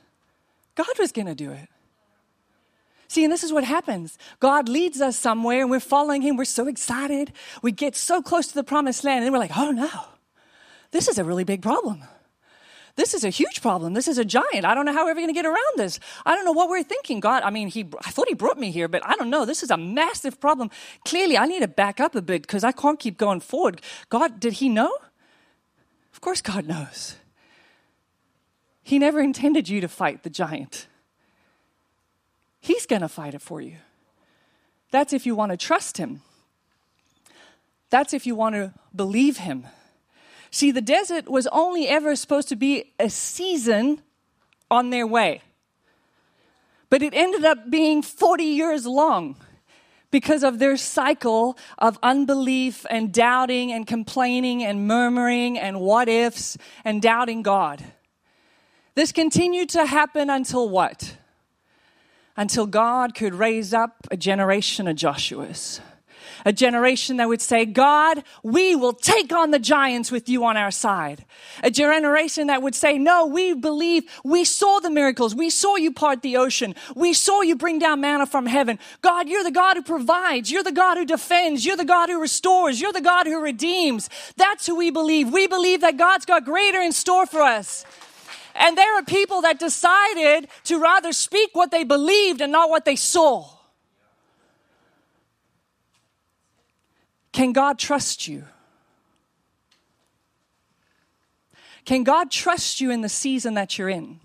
God 0.74 0.98
was 0.98 1.12
going 1.12 1.28
to 1.28 1.36
do 1.36 1.52
it. 1.52 1.70
See, 3.12 3.26
and 3.26 3.34
this 3.34 3.44
is 3.44 3.52
what 3.52 3.66
happens. 3.66 4.18
God 4.40 4.70
leads 4.70 5.02
us 5.02 5.20
somewhere 5.20 5.60
and 5.60 5.70
we're 5.70 5.82
following 5.82 6.22
Him. 6.22 6.38
We're 6.38 6.46
so 6.46 6.70
excited. 6.70 7.34
We 7.62 7.74
get 7.74 7.94
so 7.98 8.22
close 8.22 8.48
to 8.48 8.54
the 8.54 8.64
promised 8.64 9.04
land 9.04 9.26
and 9.26 9.34
we're 9.34 9.40
like, 9.40 9.52
oh 9.58 9.72
no, 9.72 9.90
this 10.92 11.10
is 11.10 11.18
a 11.18 11.26
really 11.26 11.44
big 11.44 11.62
problem. 11.62 12.06
This 12.96 13.14
is 13.14 13.26
a 13.26 13.30
huge 13.30 13.62
problem. 13.62 13.96
This 13.96 14.08
is 14.08 14.18
a 14.18 14.24
giant. 14.24 14.64
I 14.64 14.74
don't 14.74 14.86
know 14.86 14.94
how 14.94 15.04
we're 15.04 15.16
going 15.16 15.28
to 15.28 15.34
get 15.34 15.46
around 15.46 15.76
this. 15.76 16.00
I 16.26 16.38
don't 16.38 16.46
know 16.46 16.54
what 16.54 16.70
we're 16.70 16.84
thinking. 16.84 17.20
God, 17.20 17.44
I 17.44 17.50
mean, 17.50 17.68
he, 17.68 17.86
I 18.06 18.12
thought 18.12 18.30
He 18.30 18.34
brought 18.34 18.58
me 18.58 18.72
here, 18.72 18.88
but 18.88 19.06
I 19.06 19.18
don't 19.18 19.30
know. 19.30 19.44
This 19.44 19.62
is 19.62 19.72
a 19.72 19.78
massive 19.78 20.40
problem. 20.40 20.70
Clearly, 21.04 21.38
I 21.38 21.48
need 21.48 21.64
to 21.64 21.68
back 21.68 22.00
up 22.00 22.16
a 22.16 22.22
bit 22.22 22.44
because 22.44 22.64
I 22.64 22.72
can't 22.72 22.98
keep 22.98 23.18
going 23.18 23.42
forward. 23.42 23.82
God, 24.08 24.40
did 24.40 24.54
He 24.54 24.70
know? 24.70 24.96
Of 26.14 26.22
course, 26.22 26.42
God 26.42 26.66
knows. 26.66 27.18
He 28.82 28.98
never 29.00 29.20
intended 29.20 29.68
you 29.68 29.82
to 29.82 29.90
fight 29.90 30.24
the 30.24 30.30
giant. 30.30 30.88
He's 32.62 32.86
going 32.86 33.02
to 33.02 33.10
fight 33.10 33.34
it 33.34 33.42
for 33.42 33.60
you. 33.60 33.76
That's 34.92 35.14
if 35.14 35.26
you 35.26 35.36
want 35.36 35.52
to 35.52 35.58
trust 35.58 35.98
Him. 35.98 36.22
That's 37.90 38.14
if 38.14 38.26
you 38.26 38.36
want 38.36 38.56
to 38.56 38.74
believe 38.96 39.38
Him. 39.38 39.68
See, 40.52 40.72
the 40.72 40.82
desert 40.82 41.30
was 41.30 41.48
only 41.48 41.88
ever 41.88 42.16
supposed 42.16 42.50
to 42.50 42.56
be 42.56 42.94
a 43.00 43.10
season 43.10 44.02
on 44.70 44.90
their 44.90 45.08
way, 45.08 45.42
but 46.90 47.02
it 47.02 47.14
ended 47.14 47.44
up 47.44 47.70
being 47.70 48.02
40 48.02 48.44
years 48.44 48.86
long 48.86 49.38
because 50.12 50.44
of 50.44 50.60
their 50.60 50.78
cycle 50.78 51.58
of 51.78 51.98
unbelief 52.04 52.86
and 52.90 53.14
doubting 53.14 53.72
and 53.72 53.88
complaining 53.88 54.64
and 54.64 54.88
murmuring 54.88 55.58
and 55.58 55.80
what 55.80 56.10
ifs 56.10 56.58
and 56.84 57.02
doubting 57.02 57.42
God. 57.42 57.84
This 58.94 59.14
continued 59.14 59.70
to 59.70 59.86
happen 59.86 60.30
until 60.30 60.68
what? 60.70 61.16
Until 62.38 62.66
God 62.66 63.14
could 63.14 63.36
raise 63.36 63.74
up 63.74 64.08
a 64.10 64.18
generation 64.18 64.88
of 64.88 64.96
Joshuas. 64.96 65.82
A 66.46 66.54
generation 66.54 67.18
that 67.18 67.28
would 67.28 67.42
say, 67.42 67.66
God, 67.66 68.24
we 68.44 68.76
will 68.76 68.94
take 68.94 69.32
on 69.32 69.52
the 69.52 69.60
giants 69.60 70.12
with 70.12 70.28
you 70.28 70.44
on 70.46 70.58
our 70.58 70.72
side. 70.72 71.26
A 71.64 71.70
generation 71.70 72.48
that 72.48 72.62
would 72.62 72.76
say, 72.76 72.98
No, 72.98 73.26
we 73.26 73.54
believe 73.54 74.04
we 74.24 74.44
saw 74.44 74.80
the 74.80 74.90
miracles. 74.90 75.36
We 75.36 75.50
saw 75.50 75.76
you 75.76 75.92
part 75.92 76.22
the 76.22 76.38
ocean. 76.38 76.76
We 76.96 77.14
saw 77.14 77.42
you 77.42 77.56
bring 77.56 77.80
down 77.80 78.02
manna 78.02 78.26
from 78.26 78.46
heaven. 78.46 78.80
God, 79.02 79.30
you're 79.30 79.44
the 79.44 79.52
God 79.52 79.78
who 79.78 79.84
provides. 79.84 80.52
You're 80.52 80.64
the 80.64 80.72
God 80.72 80.98
who 80.98 81.06
defends. 81.06 81.66
You're 81.66 81.78
the 81.78 81.86
God 81.86 82.10
who 82.10 82.20
restores. 82.20 82.82
You're 82.82 82.94
the 82.94 83.02
God 83.02 83.28
who 83.28 83.40
redeems. 83.42 84.10
That's 84.38 84.66
who 84.66 84.76
we 84.76 84.90
believe. 84.90 85.32
We 85.32 85.48
believe 85.48 85.82
that 85.82 85.98
God's 85.98 86.26
got 86.26 86.46
greater 86.46 86.82
in 86.82 86.92
store 86.92 87.26
for 87.26 87.42
us. 87.42 87.86
And 88.56 88.78
there 88.78 88.98
are 88.98 89.04
people 89.04 89.42
that 89.42 89.60
decided 89.60 90.48
to 90.66 90.80
rather 90.80 91.12
speak 91.14 91.52
what 91.54 91.72
they 91.72 91.84
believed 91.84 92.42
and 92.42 92.52
not 92.52 92.70
what 92.70 92.86
they 92.86 92.96
saw. 92.96 93.50
Can 97.32 97.54
God 97.54 97.80
trust 97.80 98.28
you? 98.28 98.44
Can 101.86 102.04
God 102.04 102.30
trust 102.30 102.82
you 102.82 102.92
in 102.92 103.02
the 103.02 103.10
season 103.10 103.56
that 103.56 103.78
you're 103.78 103.90
in? 103.90 104.20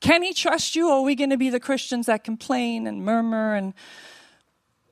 Can 0.00 0.22
He 0.22 0.34
trust 0.34 0.76
you, 0.76 0.90
or 0.90 0.96
are 0.96 1.02
we 1.02 1.14
going 1.14 1.30
to 1.30 1.38
be 1.38 1.48
the 1.48 1.60
Christians 1.60 2.06
that 2.06 2.24
complain 2.24 2.86
and 2.86 3.04
murmur 3.04 3.54
and 3.54 3.72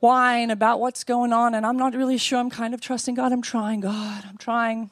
whine 0.00 0.50
about 0.50 0.80
what's 0.80 1.04
going 1.04 1.34
on? 1.34 1.54
And 1.54 1.66
I'm 1.66 1.76
not 1.76 1.94
really 1.94 2.16
sure. 2.16 2.38
I'm 2.38 2.48
kind 2.48 2.72
of 2.72 2.80
trusting 2.80 3.14
God. 3.14 3.30
I'm 3.30 3.42
trying, 3.42 3.80
God. 3.80 4.24
I'm 4.26 4.38
trying. 4.38 4.90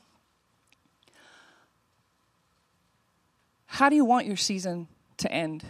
How 3.72 3.88
do 3.88 3.94
you 3.94 4.04
want 4.04 4.26
your 4.26 4.36
season 4.36 4.88
to 5.18 5.30
end? 5.30 5.64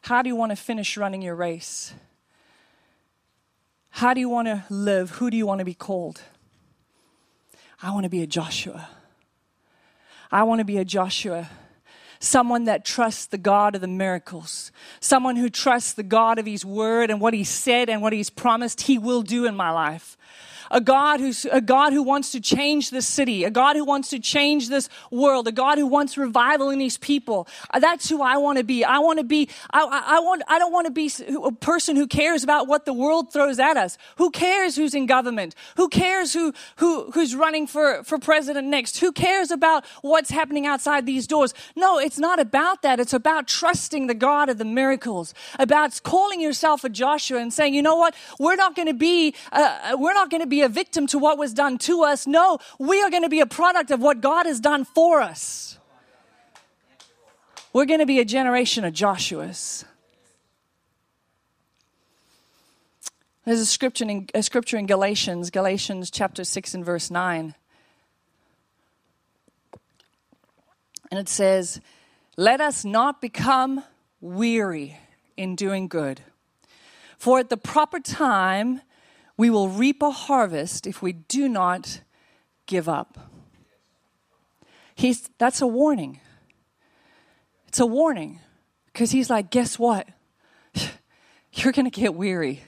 How 0.00 0.22
do 0.22 0.30
you 0.30 0.34
want 0.34 0.50
to 0.50 0.56
finish 0.56 0.96
running 0.96 1.20
your 1.20 1.34
race? 1.34 1.92
How 3.90 4.14
do 4.14 4.20
you 4.20 4.30
want 4.30 4.48
to 4.48 4.64
live? 4.70 5.10
Who 5.10 5.30
do 5.30 5.36
you 5.36 5.46
want 5.46 5.58
to 5.58 5.64
be 5.66 5.74
called? 5.74 6.22
I 7.82 7.90
want 7.90 8.04
to 8.04 8.08
be 8.10 8.22
a 8.22 8.26
Joshua. 8.26 8.88
I 10.30 10.44
want 10.44 10.60
to 10.60 10.64
be 10.64 10.78
a 10.78 10.86
Joshua. 10.86 11.50
Someone 12.18 12.64
that 12.64 12.82
trusts 12.82 13.26
the 13.26 13.36
God 13.36 13.74
of 13.74 13.82
the 13.82 13.88
miracles. 13.88 14.72
Someone 14.98 15.36
who 15.36 15.50
trusts 15.50 15.92
the 15.92 16.02
God 16.02 16.38
of 16.38 16.46
His 16.46 16.64
word 16.64 17.10
and 17.10 17.20
what 17.20 17.34
He 17.34 17.44
said 17.44 17.90
and 17.90 18.00
what 18.00 18.14
He's 18.14 18.30
promised 18.30 18.80
He 18.80 18.96
will 18.96 19.22
do 19.22 19.44
in 19.44 19.54
my 19.54 19.70
life 19.70 20.16
a 20.70 20.80
God 20.80 21.20
who's 21.20 21.44
a 21.46 21.60
God 21.60 21.92
who 21.92 22.02
wants 22.02 22.32
to 22.32 22.40
change 22.40 22.90
this 22.90 23.06
city, 23.06 23.44
a 23.44 23.50
God 23.50 23.76
who 23.76 23.84
wants 23.84 24.10
to 24.10 24.18
change 24.18 24.68
this 24.68 24.88
world, 25.10 25.48
a 25.48 25.52
God 25.52 25.78
who 25.78 25.86
wants 25.86 26.16
revival 26.16 26.70
in 26.70 26.78
these 26.78 26.98
people. 26.98 27.48
Uh, 27.70 27.78
that's 27.78 28.08
who 28.08 28.22
I 28.22 28.36
want 28.36 28.58
to 28.58 28.64
be. 28.64 28.84
I 28.84 28.98
want 28.98 29.18
to 29.18 29.24
be, 29.24 29.48
I, 29.70 29.80
I, 29.82 30.20
want, 30.20 30.42
I 30.48 30.58
don't 30.58 30.72
want 30.72 30.86
to 30.86 30.92
be 30.92 31.10
a 31.44 31.52
person 31.52 31.96
who 31.96 32.06
cares 32.06 32.44
about 32.44 32.68
what 32.68 32.84
the 32.84 32.92
world 32.92 33.32
throws 33.32 33.58
at 33.58 33.76
us. 33.76 33.98
Who 34.16 34.30
cares 34.30 34.76
who's 34.76 34.94
in 34.94 35.06
government? 35.06 35.54
Who 35.76 35.88
cares 35.88 36.32
who, 36.32 36.52
who, 36.76 37.10
who's 37.12 37.34
running 37.34 37.66
for, 37.66 38.02
for 38.04 38.18
president 38.18 38.68
next? 38.68 38.98
Who 38.98 39.12
cares 39.12 39.50
about 39.50 39.84
what's 40.02 40.30
happening 40.30 40.66
outside 40.66 41.06
these 41.06 41.26
doors? 41.26 41.54
No, 41.76 41.98
it's 41.98 42.18
not 42.18 42.38
about 42.38 42.82
that. 42.82 43.00
It's 43.00 43.12
about 43.12 43.48
trusting 43.48 44.06
the 44.06 44.14
God 44.14 44.48
of 44.48 44.58
the 44.58 44.64
miracles, 44.64 45.34
about 45.58 46.00
calling 46.02 46.40
yourself 46.40 46.84
a 46.84 46.88
Joshua 46.88 47.38
and 47.40 47.52
saying, 47.52 47.74
you 47.74 47.82
know 47.82 47.96
what? 47.96 48.14
We're 48.38 48.56
not 48.56 48.74
going 48.74 48.88
to 48.88 48.94
be, 48.94 49.34
uh, 49.50 49.96
we're 49.98 50.14
not 50.14 50.30
going 50.30 50.42
to 50.42 50.46
be 50.52 50.60
a 50.60 50.68
victim 50.68 51.06
to 51.06 51.18
what 51.18 51.38
was 51.38 51.54
done 51.54 51.78
to 51.78 52.02
us. 52.02 52.26
No, 52.26 52.58
we 52.78 53.00
are 53.00 53.08
going 53.08 53.22
to 53.22 53.30
be 53.30 53.40
a 53.40 53.46
product 53.46 53.90
of 53.90 54.00
what 54.02 54.20
God 54.20 54.44
has 54.44 54.60
done 54.60 54.84
for 54.84 55.22
us. 55.22 55.78
We're 57.72 57.86
going 57.86 58.00
to 58.00 58.06
be 58.06 58.20
a 58.20 58.24
generation 58.26 58.84
of 58.84 58.92
Joshuas. 58.92 59.84
There's 63.46 63.60
a 63.60 63.66
scripture 63.66 64.04
in, 64.04 64.28
a 64.34 64.42
scripture 64.42 64.76
in 64.76 64.84
Galatians, 64.84 65.48
Galatians 65.48 66.10
chapter 66.10 66.44
6 66.44 66.74
and 66.74 66.84
verse 66.84 67.10
9. 67.10 67.54
And 71.10 71.18
it 71.18 71.30
says, 71.30 71.80
Let 72.36 72.60
us 72.60 72.84
not 72.84 73.22
become 73.22 73.82
weary 74.20 74.98
in 75.34 75.56
doing 75.56 75.88
good, 75.88 76.20
for 77.16 77.38
at 77.38 77.48
the 77.48 77.56
proper 77.56 78.00
time 78.00 78.82
we 79.42 79.50
will 79.50 79.68
reap 79.68 80.04
a 80.04 80.10
harvest 80.12 80.86
if 80.86 81.02
we 81.02 81.12
do 81.12 81.48
not 81.48 82.00
give 82.66 82.88
up. 82.88 83.18
He's, 84.94 85.28
that's 85.36 85.60
a 85.60 85.66
warning. 85.66 86.20
It's 87.66 87.80
a 87.80 87.86
warning 87.86 88.38
because 88.86 89.10
he's 89.10 89.28
like, 89.28 89.50
guess 89.50 89.80
what? 89.80 90.06
You're 91.54 91.72
going 91.72 91.90
to 91.90 92.00
get 92.00 92.14
weary. 92.14 92.62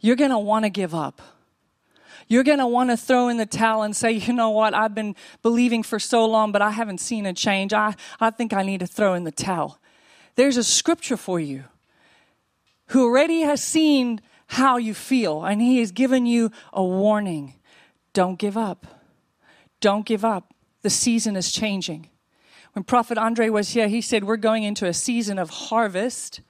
You're 0.00 0.16
going 0.16 0.32
to 0.32 0.40
want 0.40 0.64
to 0.64 0.70
give 0.70 0.92
up. 0.92 1.22
You're 2.26 2.42
going 2.42 2.58
to 2.58 2.66
want 2.66 2.90
to 2.90 2.96
throw 2.96 3.28
in 3.28 3.36
the 3.36 3.46
towel 3.46 3.82
and 3.82 3.94
say, 3.94 4.10
you 4.10 4.32
know 4.32 4.50
what? 4.50 4.74
I've 4.74 4.96
been 4.96 5.14
believing 5.42 5.84
for 5.84 6.00
so 6.00 6.26
long, 6.26 6.50
but 6.50 6.62
I 6.62 6.72
haven't 6.72 6.98
seen 6.98 7.26
a 7.26 7.32
change. 7.32 7.72
I, 7.72 7.94
I 8.18 8.30
think 8.30 8.52
I 8.52 8.64
need 8.64 8.80
to 8.80 8.88
throw 8.88 9.14
in 9.14 9.22
the 9.22 9.30
towel. 9.30 9.78
There's 10.34 10.56
a 10.56 10.64
scripture 10.64 11.16
for 11.16 11.38
you 11.38 11.62
who 12.88 13.04
already 13.04 13.42
has 13.42 13.62
seen 13.62 14.20
how 14.48 14.76
you 14.76 14.94
feel. 14.94 15.44
And 15.44 15.62
He 15.62 15.78
has 15.78 15.92
given 15.92 16.26
you 16.26 16.50
a 16.72 16.84
warning. 16.84 17.54
Don't 18.12 18.38
give 18.38 18.56
up. 18.56 18.86
Don't 19.80 20.04
give 20.04 20.24
up. 20.24 20.52
The 20.82 20.90
season 20.90 21.36
is 21.36 21.52
changing. 21.52 22.08
When 22.72 22.84
Prophet 22.84 23.18
Andre 23.18 23.48
was 23.48 23.70
here, 23.70 23.88
he 23.88 24.00
said, 24.00 24.24
We're 24.24 24.36
going 24.36 24.62
into 24.62 24.86
a 24.86 24.92
season 24.92 25.38
of 25.38 25.50
harvest. 25.50 26.40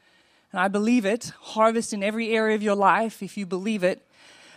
And 0.53 0.61
I 0.61 0.69
believe 0.69 1.05
it 1.05 1.33
harvest 1.41 1.93
in 1.93 2.03
every 2.03 2.31
area 2.31 2.55
of 2.55 2.63
your 2.63 2.75
life, 2.75 3.23
if 3.23 3.37
you 3.37 3.47
believe 3.47 3.85
it. 3.85 4.07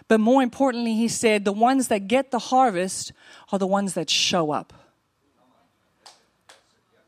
But 0.07 0.19
more 0.19 0.41
importantly, 0.41 0.95
he 0.95 1.07
said, 1.07 1.45
The 1.45 1.53
ones 1.53 1.87
that 1.89 2.07
get 2.07 2.31
the 2.31 2.39
harvest 2.39 3.13
are 3.51 3.59
the 3.59 3.67
ones 3.67 3.93
that 3.93 4.09
show 4.09 4.51
up. 4.51 4.73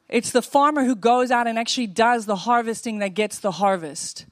It's 0.10 0.32
the 0.32 0.42
farmer 0.42 0.84
who 0.84 0.96
goes 0.96 1.32
out 1.32 1.48
and 1.48 1.58
actually 1.58 1.88
does 1.88 2.26
the 2.26 2.36
harvesting 2.36 3.00
that 3.00 3.10
gets 3.10 3.40
the 3.40 3.52
harvest. 3.52 4.26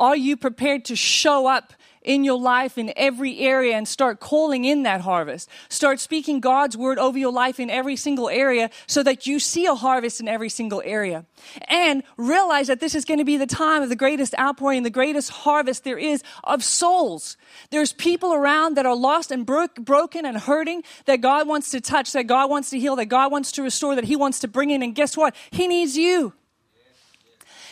Are 0.00 0.16
you 0.16 0.38
prepared 0.38 0.86
to 0.86 0.96
show 0.96 1.46
up 1.46 1.74
in 2.02 2.24
your 2.24 2.40
life 2.40 2.78
in 2.78 2.90
every 2.96 3.38
area 3.40 3.76
and 3.76 3.86
start 3.86 4.18
calling 4.18 4.64
in 4.64 4.84
that 4.84 5.02
harvest? 5.02 5.50
Start 5.68 6.00
speaking 6.00 6.40
God's 6.40 6.74
word 6.74 6.98
over 6.98 7.18
your 7.18 7.30
life 7.30 7.60
in 7.60 7.68
every 7.68 7.96
single 7.96 8.30
area 8.30 8.70
so 8.86 9.02
that 9.02 9.26
you 9.26 9.38
see 9.38 9.66
a 9.66 9.74
harvest 9.74 10.18
in 10.18 10.26
every 10.26 10.48
single 10.48 10.80
area. 10.86 11.26
And 11.68 12.02
realize 12.16 12.68
that 12.68 12.80
this 12.80 12.94
is 12.94 13.04
going 13.04 13.18
to 13.18 13.26
be 13.26 13.36
the 13.36 13.46
time 13.46 13.82
of 13.82 13.90
the 13.90 13.94
greatest 13.94 14.34
outpouring, 14.38 14.84
the 14.84 14.88
greatest 14.90 15.28
harvest 15.28 15.84
there 15.84 15.98
is 15.98 16.22
of 16.44 16.64
souls. 16.64 17.36
There's 17.68 17.92
people 17.92 18.32
around 18.32 18.78
that 18.78 18.86
are 18.86 18.96
lost 18.96 19.30
and 19.30 19.44
bro- 19.44 19.68
broken 19.78 20.24
and 20.24 20.38
hurting 20.38 20.82
that 21.04 21.20
God 21.20 21.46
wants 21.46 21.72
to 21.72 21.80
touch, 21.82 22.12
that 22.12 22.26
God 22.26 22.48
wants 22.48 22.70
to 22.70 22.78
heal, 22.78 22.96
that 22.96 23.06
God 23.06 23.30
wants 23.30 23.52
to 23.52 23.62
restore, 23.62 23.94
that 23.96 24.04
He 24.04 24.16
wants 24.16 24.38
to 24.38 24.48
bring 24.48 24.70
in. 24.70 24.82
And 24.82 24.94
guess 24.94 25.14
what? 25.14 25.36
He 25.50 25.68
needs 25.68 25.98
you. 25.98 26.32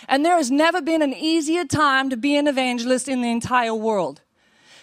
And 0.09 0.25
there 0.25 0.37
has 0.37 0.51
never 0.51 0.81
been 0.81 1.03
an 1.03 1.13
easier 1.13 1.65
time 1.65 2.09
to 2.11 2.17
be 2.17 2.37
an 2.37 2.47
evangelist 2.49 3.09
in 3.09 3.21
the 3.21 3.31
entire 3.31 3.75
world. 3.75 4.23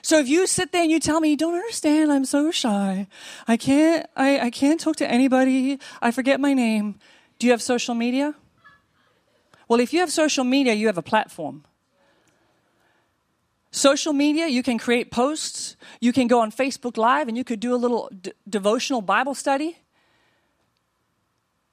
So 0.03 0.19
if 0.19 0.27
you 0.27 0.45
sit 0.45 0.71
there 0.71 0.83
and 0.83 0.91
you 0.91 0.99
tell 0.99 1.19
me 1.19 1.29
you 1.29 1.37
don't 1.37 1.55
understand, 1.55 2.11
I'm 2.11 2.25
so 2.25 2.51
shy. 2.51 3.07
I 3.47 3.57
can't 3.57 4.05
I, 4.15 4.39
I 4.39 4.49
can't 4.51 4.79
talk 4.79 4.97
to 4.97 5.09
anybody. 5.09 5.79
I 5.99 6.11
forget 6.11 6.39
my 6.39 6.53
name. 6.53 6.99
Do 7.39 7.47
you 7.47 7.51
have 7.51 7.61
social 7.61 7.95
media? 7.95 8.35
Well, 9.67 9.79
if 9.79 9.93
you 9.93 9.99
have 10.01 10.11
social 10.11 10.43
media, 10.43 10.73
you 10.73 10.85
have 10.85 10.99
a 10.99 11.01
platform. 11.01 11.65
Social 13.71 14.13
media, 14.13 14.47
you 14.47 14.61
can 14.61 14.77
create 14.77 15.09
posts. 15.09 15.75
You 15.99 16.13
can 16.13 16.27
go 16.27 16.39
on 16.39 16.51
Facebook 16.51 16.97
Live 16.97 17.27
and 17.27 17.35
you 17.35 17.43
could 17.43 17.59
do 17.59 17.73
a 17.73 17.75
little 17.75 18.09
d- 18.21 18.31
devotional 18.47 19.01
Bible 19.01 19.33
study. 19.33 19.79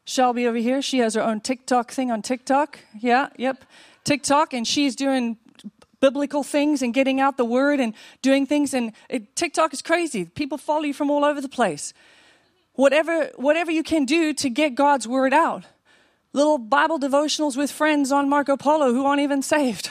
Shelby 0.05 0.47
over 0.47 0.59
here, 0.59 0.83
she 0.83 0.99
has 0.99 1.15
her 1.15 1.23
own 1.23 1.41
TikTok 1.41 1.93
thing 1.93 2.11
on 2.11 2.23
TikTok. 2.23 2.81
Yeah, 2.99 3.29
yep. 3.37 3.65
TikTok, 4.05 4.53
and 4.53 4.67
she's 4.67 4.97
doing 4.97 5.37
biblical 6.01 6.43
things 6.43 6.83
and 6.83 6.93
getting 6.93 7.21
out 7.21 7.37
the 7.37 7.45
word 7.45 7.81
and 7.81 7.95
doing 8.21 8.45
things. 8.45 8.75
And 8.75 8.93
it, 9.09 9.37
TikTok 9.37 9.73
is 9.73 9.81
crazy. 9.81 10.25
People 10.25 10.59
follow 10.59 10.83
you 10.83 10.95
from 10.95 11.11
all 11.11 11.25
over 11.25 11.41
the 11.41 11.49
place. 11.49 11.95
Whatever, 12.75 13.31
whatever 13.37 13.71
you 13.71 13.83
can 13.83 14.05
do 14.05 14.35
to 14.35 14.51
get 14.51 14.75
God's 14.75 15.07
word 15.07 15.33
out. 15.33 15.65
Little 16.33 16.59
Bible 16.59 16.99
devotionals 16.99 17.57
with 17.57 17.71
friends 17.71 18.11
on 18.11 18.29
Marco 18.29 18.57
Polo 18.57 18.93
who 18.93 19.07
aren't 19.07 19.21
even 19.21 19.43
saved. 19.43 19.91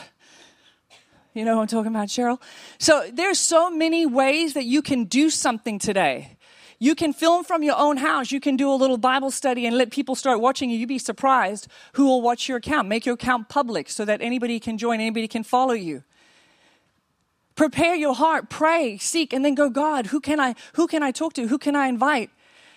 You 1.33 1.45
know 1.45 1.61
I'm 1.61 1.67
talking 1.67 1.91
about, 1.91 2.09
Cheryl? 2.09 2.41
So 2.77 3.07
there's 3.13 3.39
so 3.39 3.69
many 3.69 4.05
ways 4.05 4.53
that 4.55 4.65
you 4.65 4.81
can 4.81 5.05
do 5.05 5.29
something 5.29 5.79
today. 5.79 6.37
You 6.83 6.95
can 6.95 7.13
film 7.13 7.43
from 7.43 7.61
your 7.61 7.77
own 7.77 7.97
house. 7.97 8.31
You 8.31 8.39
can 8.39 8.57
do 8.57 8.67
a 8.67 8.73
little 8.73 8.97
Bible 8.97 9.29
study 9.29 9.67
and 9.67 9.77
let 9.77 9.91
people 9.91 10.15
start 10.15 10.41
watching 10.41 10.71
you. 10.71 10.79
You'd 10.79 10.89
be 10.89 10.97
surprised 10.97 11.67
who 11.93 12.05
will 12.05 12.23
watch 12.23 12.49
your 12.49 12.57
account. 12.57 12.87
Make 12.87 13.05
your 13.05 13.13
account 13.13 13.49
public 13.49 13.87
so 13.87 14.03
that 14.03 14.19
anybody 14.19 14.59
can 14.59 14.79
join, 14.79 14.99
anybody 14.99 15.27
can 15.27 15.43
follow 15.43 15.73
you. 15.75 16.03
Prepare 17.53 17.93
your 17.93 18.15
heart, 18.15 18.49
pray, 18.49 18.97
seek, 18.97 19.31
and 19.31 19.45
then 19.45 19.53
go, 19.53 19.69
God, 19.69 20.07
who 20.07 20.19
can 20.19 20.39
I, 20.39 20.55
who 20.73 20.87
can 20.87 21.03
I 21.03 21.11
talk 21.11 21.33
to? 21.33 21.45
Who 21.45 21.59
can 21.59 21.75
I 21.75 21.85
invite? 21.85 22.31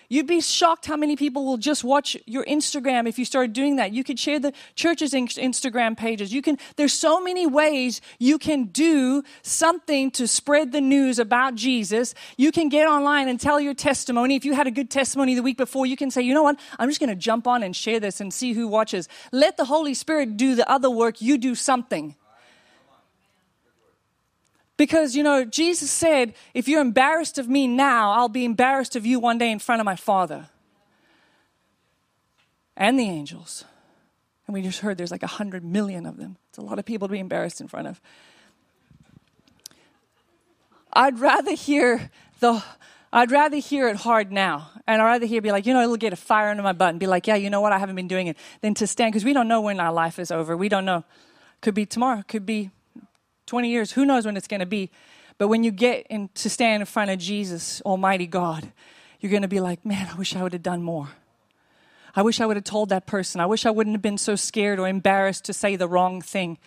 You'd 0.09 0.27
be 0.27 0.41
shocked 0.41 0.85
how 0.85 0.95
many 0.95 1.15
people 1.15 1.45
will 1.45 1.57
just 1.57 1.83
watch 1.83 2.17
your 2.25 2.45
Instagram 2.45 3.07
if 3.07 3.17
you 3.17 3.25
start 3.25 3.53
doing 3.53 3.77
that. 3.77 3.91
You 3.91 4.03
could 4.03 4.19
share 4.19 4.39
the 4.39 4.53
church's 4.75 5.13
Instagram 5.13 5.97
pages. 5.97 6.33
You 6.33 6.41
can, 6.41 6.57
there's 6.75 6.93
so 6.93 7.19
many 7.19 7.47
ways 7.47 8.01
you 8.19 8.37
can 8.37 8.65
do 8.65 9.23
something 9.41 10.11
to 10.11 10.27
spread 10.27 10.71
the 10.71 10.81
news 10.81 11.19
about 11.19 11.55
Jesus. 11.55 12.13
You 12.37 12.51
can 12.51 12.69
get 12.69 12.87
online 12.87 13.27
and 13.29 13.39
tell 13.39 13.59
your 13.59 13.73
testimony. 13.73 14.35
If 14.35 14.45
you 14.45 14.53
had 14.53 14.67
a 14.67 14.71
good 14.71 14.89
testimony 14.89 15.35
the 15.35 15.43
week 15.43 15.57
before, 15.57 15.85
you 15.85 15.97
can 15.97 16.11
say, 16.11 16.21
you 16.21 16.33
know 16.33 16.43
what? 16.43 16.59
I'm 16.77 16.89
just 16.89 16.99
going 16.99 17.09
to 17.09 17.15
jump 17.15 17.47
on 17.47 17.63
and 17.63 17.75
share 17.75 17.99
this 17.99 18.21
and 18.21 18.33
see 18.33 18.53
who 18.53 18.67
watches. 18.67 19.07
Let 19.31 19.57
the 19.57 19.65
Holy 19.65 19.93
Spirit 19.93 20.37
do 20.37 20.55
the 20.55 20.69
other 20.69 20.89
work. 20.89 21.21
You 21.21 21.37
do 21.37 21.55
something. 21.55 22.15
Because, 24.77 25.15
you 25.15 25.23
know, 25.23 25.45
Jesus 25.45 25.89
said, 25.89 26.33
if 26.53 26.67
you're 26.67 26.81
embarrassed 26.81 27.37
of 27.37 27.47
me 27.47 27.65
now, 27.67 28.11
I'll 28.11 28.27
be 28.29 28.43
embarrassed 28.43 28.95
of 28.95 29.05
you 29.05 29.19
one 29.19 29.37
day 29.37 29.51
in 29.51 29.59
front 29.59 29.79
of 29.79 29.85
my 29.85 29.95
Father. 29.95 30.49
and 32.77 32.99
the 32.99 33.03
angels. 33.03 33.63
And 34.47 34.53
we 34.53 34.61
just 34.61 34.81
heard 34.81 34.97
there's 34.97 35.11
like 35.11 35.23
a 35.23 35.27
hundred 35.27 35.63
million 35.63 36.05
of 36.05 36.17
them. 36.17 36.37
It's 36.49 36.57
a 36.57 36.61
lot 36.61 36.79
of 36.79 36.85
people 36.85 37.07
to 37.07 37.11
be 37.11 37.19
embarrassed 37.19 37.61
in 37.61 37.67
front 37.67 37.87
of. 37.87 38.01
I'd 40.93 41.19
rather 41.19 41.53
hear 41.53 42.11
the 42.39 42.63
I'd 43.11 43.31
rather 43.31 43.57
hear 43.57 43.87
it 43.87 43.95
hard 43.95 44.31
now. 44.31 44.71
And 44.85 45.01
I'd 45.01 45.05
rather 45.05 45.25
hear 45.25 45.41
be 45.41 45.51
like, 45.51 45.65
you 45.65 45.73
know, 45.73 45.81
it'll 45.81 45.95
get 45.95 46.11
a 46.11 46.17
fire 46.17 46.49
under 46.49 46.61
my 46.61 46.73
butt 46.73 46.89
and 46.89 46.99
be 46.99 47.07
like, 47.07 47.27
yeah, 47.27 47.35
you 47.35 47.49
know 47.49 47.61
what, 47.61 47.71
I 47.71 47.79
haven't 47.79 47.95
been 47.95 48.09
doing 48.09 48.27
it, 48.27 48.37
than 48.59 48.73
to 48.75 48.87
stand, 48.87 49.13
because 49.13 49.23
we 49.23 49.31
don't 49.31 49.47
know 49.47 49.61
when 49.61 49.79
our 49.79 49.93
life 49.93 50.19
is 50.19 50.31
over. 50.31 50.57
We 50.57 50.67
don't 50.67 50.83
know. 50.83 51.05
Could 51.61 51.75
be 51.75 51.85
tomorrow, 51.85 52.23
could 52.27 52.45
be 52.45 52.71
20 53.45 53.69
years. 53.69 53.91
Who 53.91 54.05
knows 54.05 54.25
when 54.25 54.37
it's 54.37 54.47
going 54.47 54.59
to 54.59 54.65
be? 54.65 54.89
But 55.37 55.47
when 55.49 55.63
you 55.63 55.71
get 55.71 56.07
in, 56.09 56.29
to 56.35 56.49
stand 56.49 56.81
in 56.81 56.85
front 56.85 57.11
of 57.11 57.19
Jesus, 57.19 57.81
Almighty 57.81 58.27
God, 58.27 58.71
you're 59.19 59.29
going 59.29 59.41
to 59.41 59.47
be 59.47 59.59
like, 59.59 59.85
man, 59.85 60.07
I 60.11 60.15
wish 60.15 60.35
I 60.35 60.43
would 60.43 60.53
have 60.53 60.63
done 60.63 60.83
more. 60.83 61.09
I 62.15 62.21
wish 62.21 62.39
I 62.39 62.45
would 62.45 62.55
have 62.55 62.63
told 62.63 62.89
that 62.89 63.05
person. 63.05 63.41
I 63.41 63.45
wish 63.45 63.65
I 63.65 63.71
wouldn't 63.71 63.93
have 63.93 64.01
been 64.01 64.17
so 64.17 64.35
scared 64.35 64.79
or 64.79 64.87
embarrassed 64.87 65.45
to 65.45 65.53
say 65.53 65.75
the 65.75 65.87
wrong 65.87 66.21
thing. 66.21 66.57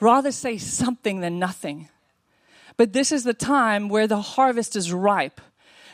Rather 0.00 0.32
say 0.32 0.58
something 0.58 1.20
than 1.20 1.38
nothing. 1.38 1.88
But 2.76 2.92
this 2.92 3.12
is 3.12 3.22
the 3.22 3.34
time 3.34 3.88
where 3.88 4.08
the 4.08 4.20
harvest 4.20 4.74
is 4.74 4.92
ripe. 4.92 5.40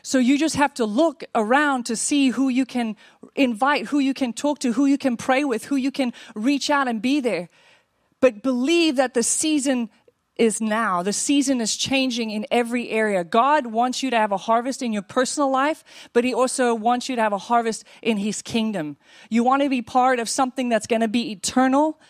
So 0.02 0.18
you 0.18 0.38
just 0.38 0.56
have 0.56 0.72
to 0.74 0.86
look 0.86 1.24
around 1.34 1.84
to 1.86 1.96
see 1.96 2.30
who 2.30 2.48
you 2.48 2.64
can 2.64 2.96
invite, 3.34 3.86
who 3.86 3.98
you 3.98 4.14
can 4.14 4.32
talk 4.32 4.60
to, 4.60 4.72
who 4.72 4.86
you 4.86 4.96
can 4.96 5.16
pray 5.18 5.44
with, 5.44 5.66
who 5.66 5.76
you 5.76 5.90
can 5.90 6.14
reach 6.34 6.70
out 6.70 6.88
and 6.88 7.02
be 7.02 7.20
there. 7.20 7.50
But 8.20 8.42
believe 8.42 8.96
that 8.96 9.14
the 9.14 9.22
season 9.22 9.90
is 10.38 10.60
now. 10.60 11.02
The 11.02 11.12
season 11.12 11.60
is 11.60 11.76
changing 11.76 12.30
in 12.30 12.46
every 12.50 12.88
area. 12.90 13.24
God 13.24 13.66
wants 13.66 14.02
you 14.02 14.10
to 14.10 14.16
have 14.16 14.32
a 14.32 14.36
harvest 14.36 14.82
in 14.82 14.92
your 14.92 15.02
personal 15.02 15.50
life, 15.50 15.84
but 16.12 16.24
He 16.24 16.32
also 16.32 16.74
wants 16.74 17.08
you 17.08 17.16
to 17.16 17.22
have 17.22 17.32
a 17.32 17.38
harvest 17.38 17.84
in 18.00 18.16
His 18.16 18.40
kingdom. 18.40 18.96
You 19.28 19.42
want 19.44 19.62
to 19.62 19.68
be 19.68 19.82
part 19.82 20.20
of 20.20 20.28
something 20.28 20.68
that's 20.68 20.86
going 20.86 21.02
to 21.02 21.08
be 21.08 21.32
eternal. 21.32 22.00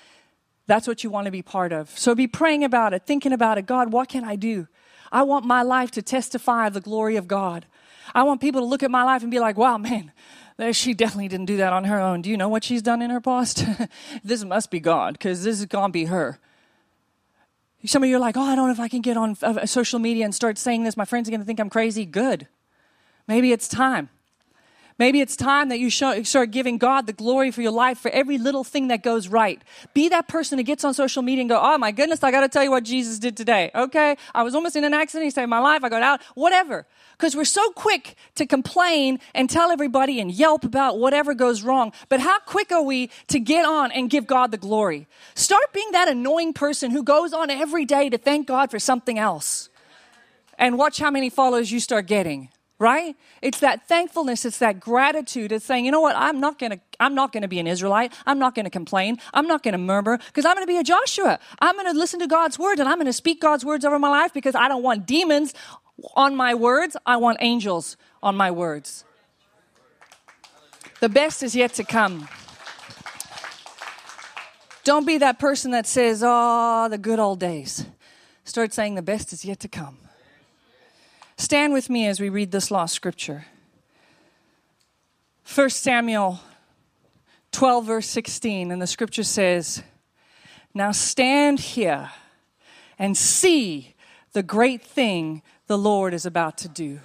That's 0.66 0.86
what 0.86 1.02
you 1.02 1.10
want 1.10 1.24
to 1.24 1.30
be 1.30 1.42
part 1.42 1.72
of. 1.72 1.90
So 1.98 2.14
be 2.14 2.26
praying 2.26 2.62
about 2.62 2.92
it, 2.92 3.06
thinking 3.06 3.32
about 3.32 3.56
it. 3.56 3.66
God, 3.66 3.92
what 3.92 4.08
can 4.08 4.22
I 4.22 4.36
do? 4.36 4.68
I 5.10 5.22
want 5.22 5.46
my 5.46 5.62
life 5.62 5.90
to 5.92 6.02
testify 6.02 6.66
of 6.66 6.74
the 6.74 6.82
glory 6.82 7.16
of 7.16 7.26
God. 7.26 7.66
I 8.14 8.22
want 8.22 8.40
people 8.40 8.60
to 8.60 8.66
look 8.66 8.82
at 8.82 8.90
my 8.90 9.04
life 9.04 9.22
and 9.22 9.30
be 9.30 9.40
like, 9.40 9.56
wow, 9.56 9.78
man, 9.78 10.12
she 10.72 10.92
definitely 10.92 11.28
didn't 11.28 11.46
do 11.46 11.56
that 11.58 11.72
on 11.72 11.84
her 11.84 11.98
own. 11.98 12.22
Do 12.22 12.30
you 12.30 12.36
know 12.36 12.48
what 12.48 12.64
she's 12.64 12.82
done 12.82 13.00
in 13.00 13.10
her 13.10 13.20
past? 13.20 13.64
this 14.24 14.44
must 14.44 14.70
be 14.70 14.80
God, 14.80 15.14
because 15.14 15.44
this 15.44 15.60
is 15.60 15.66
going 15.66 15.90
to 15.90 15.92
be 15.92 16.06
her. 16.06 16.38
Some 17.84 18.02
of 18.02 18.08
you 18.08 18.16
are 18.16 18.20
like, 18.20 18.36
oh, 18.36 18.42
I 18.42 18.56
don't 18.56 18.66
know 18.66 18.72
if 18.72 18.80
I 18.80 18.88
can 18.88 19.00
get 19.00 19.16
on 19.16 19.36
uh, 19.42 19.64
social 19.66 19.98
media 19.98 20.24
and 20.24 20.34
start 20.34 20.58
saying 20.58 20.84
this. 20.84 20.96
My 20.96 21.04
friends 21.04 21.28
are 21.28 21.30
going 21.30 21.40
to 21.40 21.46
think 21.46 21.60
I'm 21.60 21.70
crazy. 21.70 22.04
Good. 22.04 22.48
Maybe 23.28 23.52
it's 23.52 23.68
time. 23.68 24.08
Maybe 24.98 25.20
it's 25.20 25.36
time 25.36 25.68
that 25.68 25.78
you 25.78 25.90
show, 25.90 26.24
start 26.24 26.50
giving 26.50 26.76
God 26.76 27.06
the 27.06 27.12
glory 27.12 27.52
for 27.52 27.62
your 27.62 27.70
life 27.70 27.98
for 27.98 28.10
every 28.10 28.36
little 28.36 28.64
thing 28.64 28.88
that 28.88 29.04
goes 29.04 29.28
right. 29.28 29.62
Be 29.94 30.08
that 30.08 30.26
person 30.26 30.58
who 30.58 30.64
gets 30.64 30.84
on 30.84 30.92
social 30.92 31.22
media 31.22 31.42
and 31.42 31.48
go, 31.48 31.60
oh 31.62 31.78
my 31.78 31.92
goodness, 31.92 32.24
I 32.24 32.32
got 32.32 32.40
to 32.40 32.48
tell 32.48 32.64
you 32.64 32.72
what 32.72 32.82
Jesus 32.82 33.20
did 33.20 33.36
today. 33.36 33.70
Okay, 33.76 34.16
I 34.34 34.42
was 34.42 34.56
almost 34.56 34.74
in 34.74 34.82
an 34.82 34.92
accident. 34.92 35.24
He 35.26 35.30
saved 35.30 35.48
my 35.48 35.60
life. 35.60 35.84
I 35.84 35.88
got 35.88 36.02
out. 36.02 36.20
Whatever. 36.34 36.84
Because 37.12 37.36
we're 37.36 37.44
so 37.44 37.70
quick 37.70 38.16
to 38.34 38.44
complain 38.44 39.20
and 39.36 39.48
tell 39.48 39.70
everybody 39.70 40.20
and 40.20 40.32
yelp 40.32 40.64
about 40.64 40.98
whatever 40.98 41.32
goes 41.32 41.62
wrong. 41.62 41.92
But 42.08 42.18
how 42.18 42.40
quick 42.40 42.72
are 42.72 42.82
we 42.82 43.10
to 43.28 43.38
get 43.38 43.64
on 43.64 43.92
and 43.92 44.10
give 44.10 44.26
God 44.26 44.50
the 44.50 44.58
glory? 44.58 45.06
Start 45.36 45.72
being 45.72 45.92
that 45.92 46.08
annoying 46.08 46.52
person 46.52 46.90
who 46.90 47.04
goes 47.04 47.32
on 47.32 47.50
every 47.50 47.84
day 47.84 48.10
to 48.10 48.18
thank 48.18 48.48
God 48.48 48.70
for 48.70 48.80
something 48.80 49.16
else. 49.16 49.68
And 50.58 50.76
watch 50.76 50.98
how 50.98 51.12
many 51.12 51.30
followers 51.30 51.70
you 51.70 51.78
start 51.78 52.06
getting 52.06 52.50
right? 52.78 53.16
It's 53.42 53.60
that 53.60 53.88
thankfulness 53.88 54.44
it's 54.44 54.58
that 54.58 54.80
gratitude. 54.80 55.52
It's 55.52 55.64
saying 55.64 55.84
you 55.84 55.90
know 55.90 56.00
what? 56.00 56.16
I'm 56.16 56.40
not 56.40 56.58
to 56.72 56.80
i'm 57.00 57.14
not 57.14 57.32
to 57.42 57.48
be 57.48 57.58
an 57.58 57.66
israelite. 57.66 58.12
I'm 58.26 58.38
not 58.38 58.54
to 58.64 58.70
complain. 58.70 59.18
I'm 59.34 59.46
not 59.46 59.62
to 59.72 59.78
murmur 59.78 60.18
because 60.18 60.44
i'm 60.44 60.56
to 60.56 60.66
be 60.66 60.78
a 60.78 60.84
joshua. 60.84 61.38
I'm 61.60 61.76
to 61.78 61.92
listen 61.92 62.20
to 62.20 62.26
god's 62.26 62.58
word 62.58 62.78
and 62.78 62.88
i'm 62.88 62.98
to 63.04 63.12
speak 63.12 63.40
god's 63.40 63.64
words 63.64 63.84
over 63.84 63.98
my 63.98 64.08
life 64.08 64.32
because 64.32 64.54
i 64.54 64.68
don't 64.68 64.82
want 64.82 65.06
demons 65.06 65.54
on 66.14 66.36
my 66.36 66.54
words. 66.54 66.96
I 67.04 67.16
want 67.16 67.38
angels 67.40 67.96
on 68.22 68.36
my 68.36 68.50
words 68.50 69.04
the 71.00 71.08
best 71.08 71.42
is 71.42 71.54
yet 71.54 71.74
to 71.74 71.84
come. 71.84 72.28
Don't 74.82 75.06
be 75.06 75.18
that 75.18 75.38
person 75.38 75.70
that 75.72 75.86
says 75.86 76.22
oh 76.24 76.88
the 76.88 76.98
good 76.98 77.18
old 77.18 77.40
days. 77.40 77.86
Start 78.44 78.72
saying 78.72 78.94
the 78.94 79.02
best 79.02 79.32
is 79.32 79.44
yet 79.44 79.60
to 79.60 79.68
come 79.68 79.98
Stand 81.38 81.72
with 81.72 81.88
me 81.88 82.08
as 82.08 82.18
we 82.18 82.28
read 82.28 82.50
this 82.50 82.68
last 82.68 82.92
scripture. 82.92 83.46
1 85.54 85.70
Samuel 85.70 86.40
12, 87.52 87.86
verse 87.86 88.08
16, 88.08 88.72
and 88.72 88.82
the 88.82 88.88
scripture 88.88 89.22
says, 89.22 89.84
Now 90.74 90.90
stand 90.90 91.60
here 91.60 92.10
and 92.98 93.16
see 93.16 93.94
the 94.32 94.42
great 94.42 94.82
thing 94.82 95.42
the 95.68 95.78
Lord 95.78 96.12
is 96.12 96.26
about 96.26 96.58
to 96.58 96.68
do. 96.68 96.98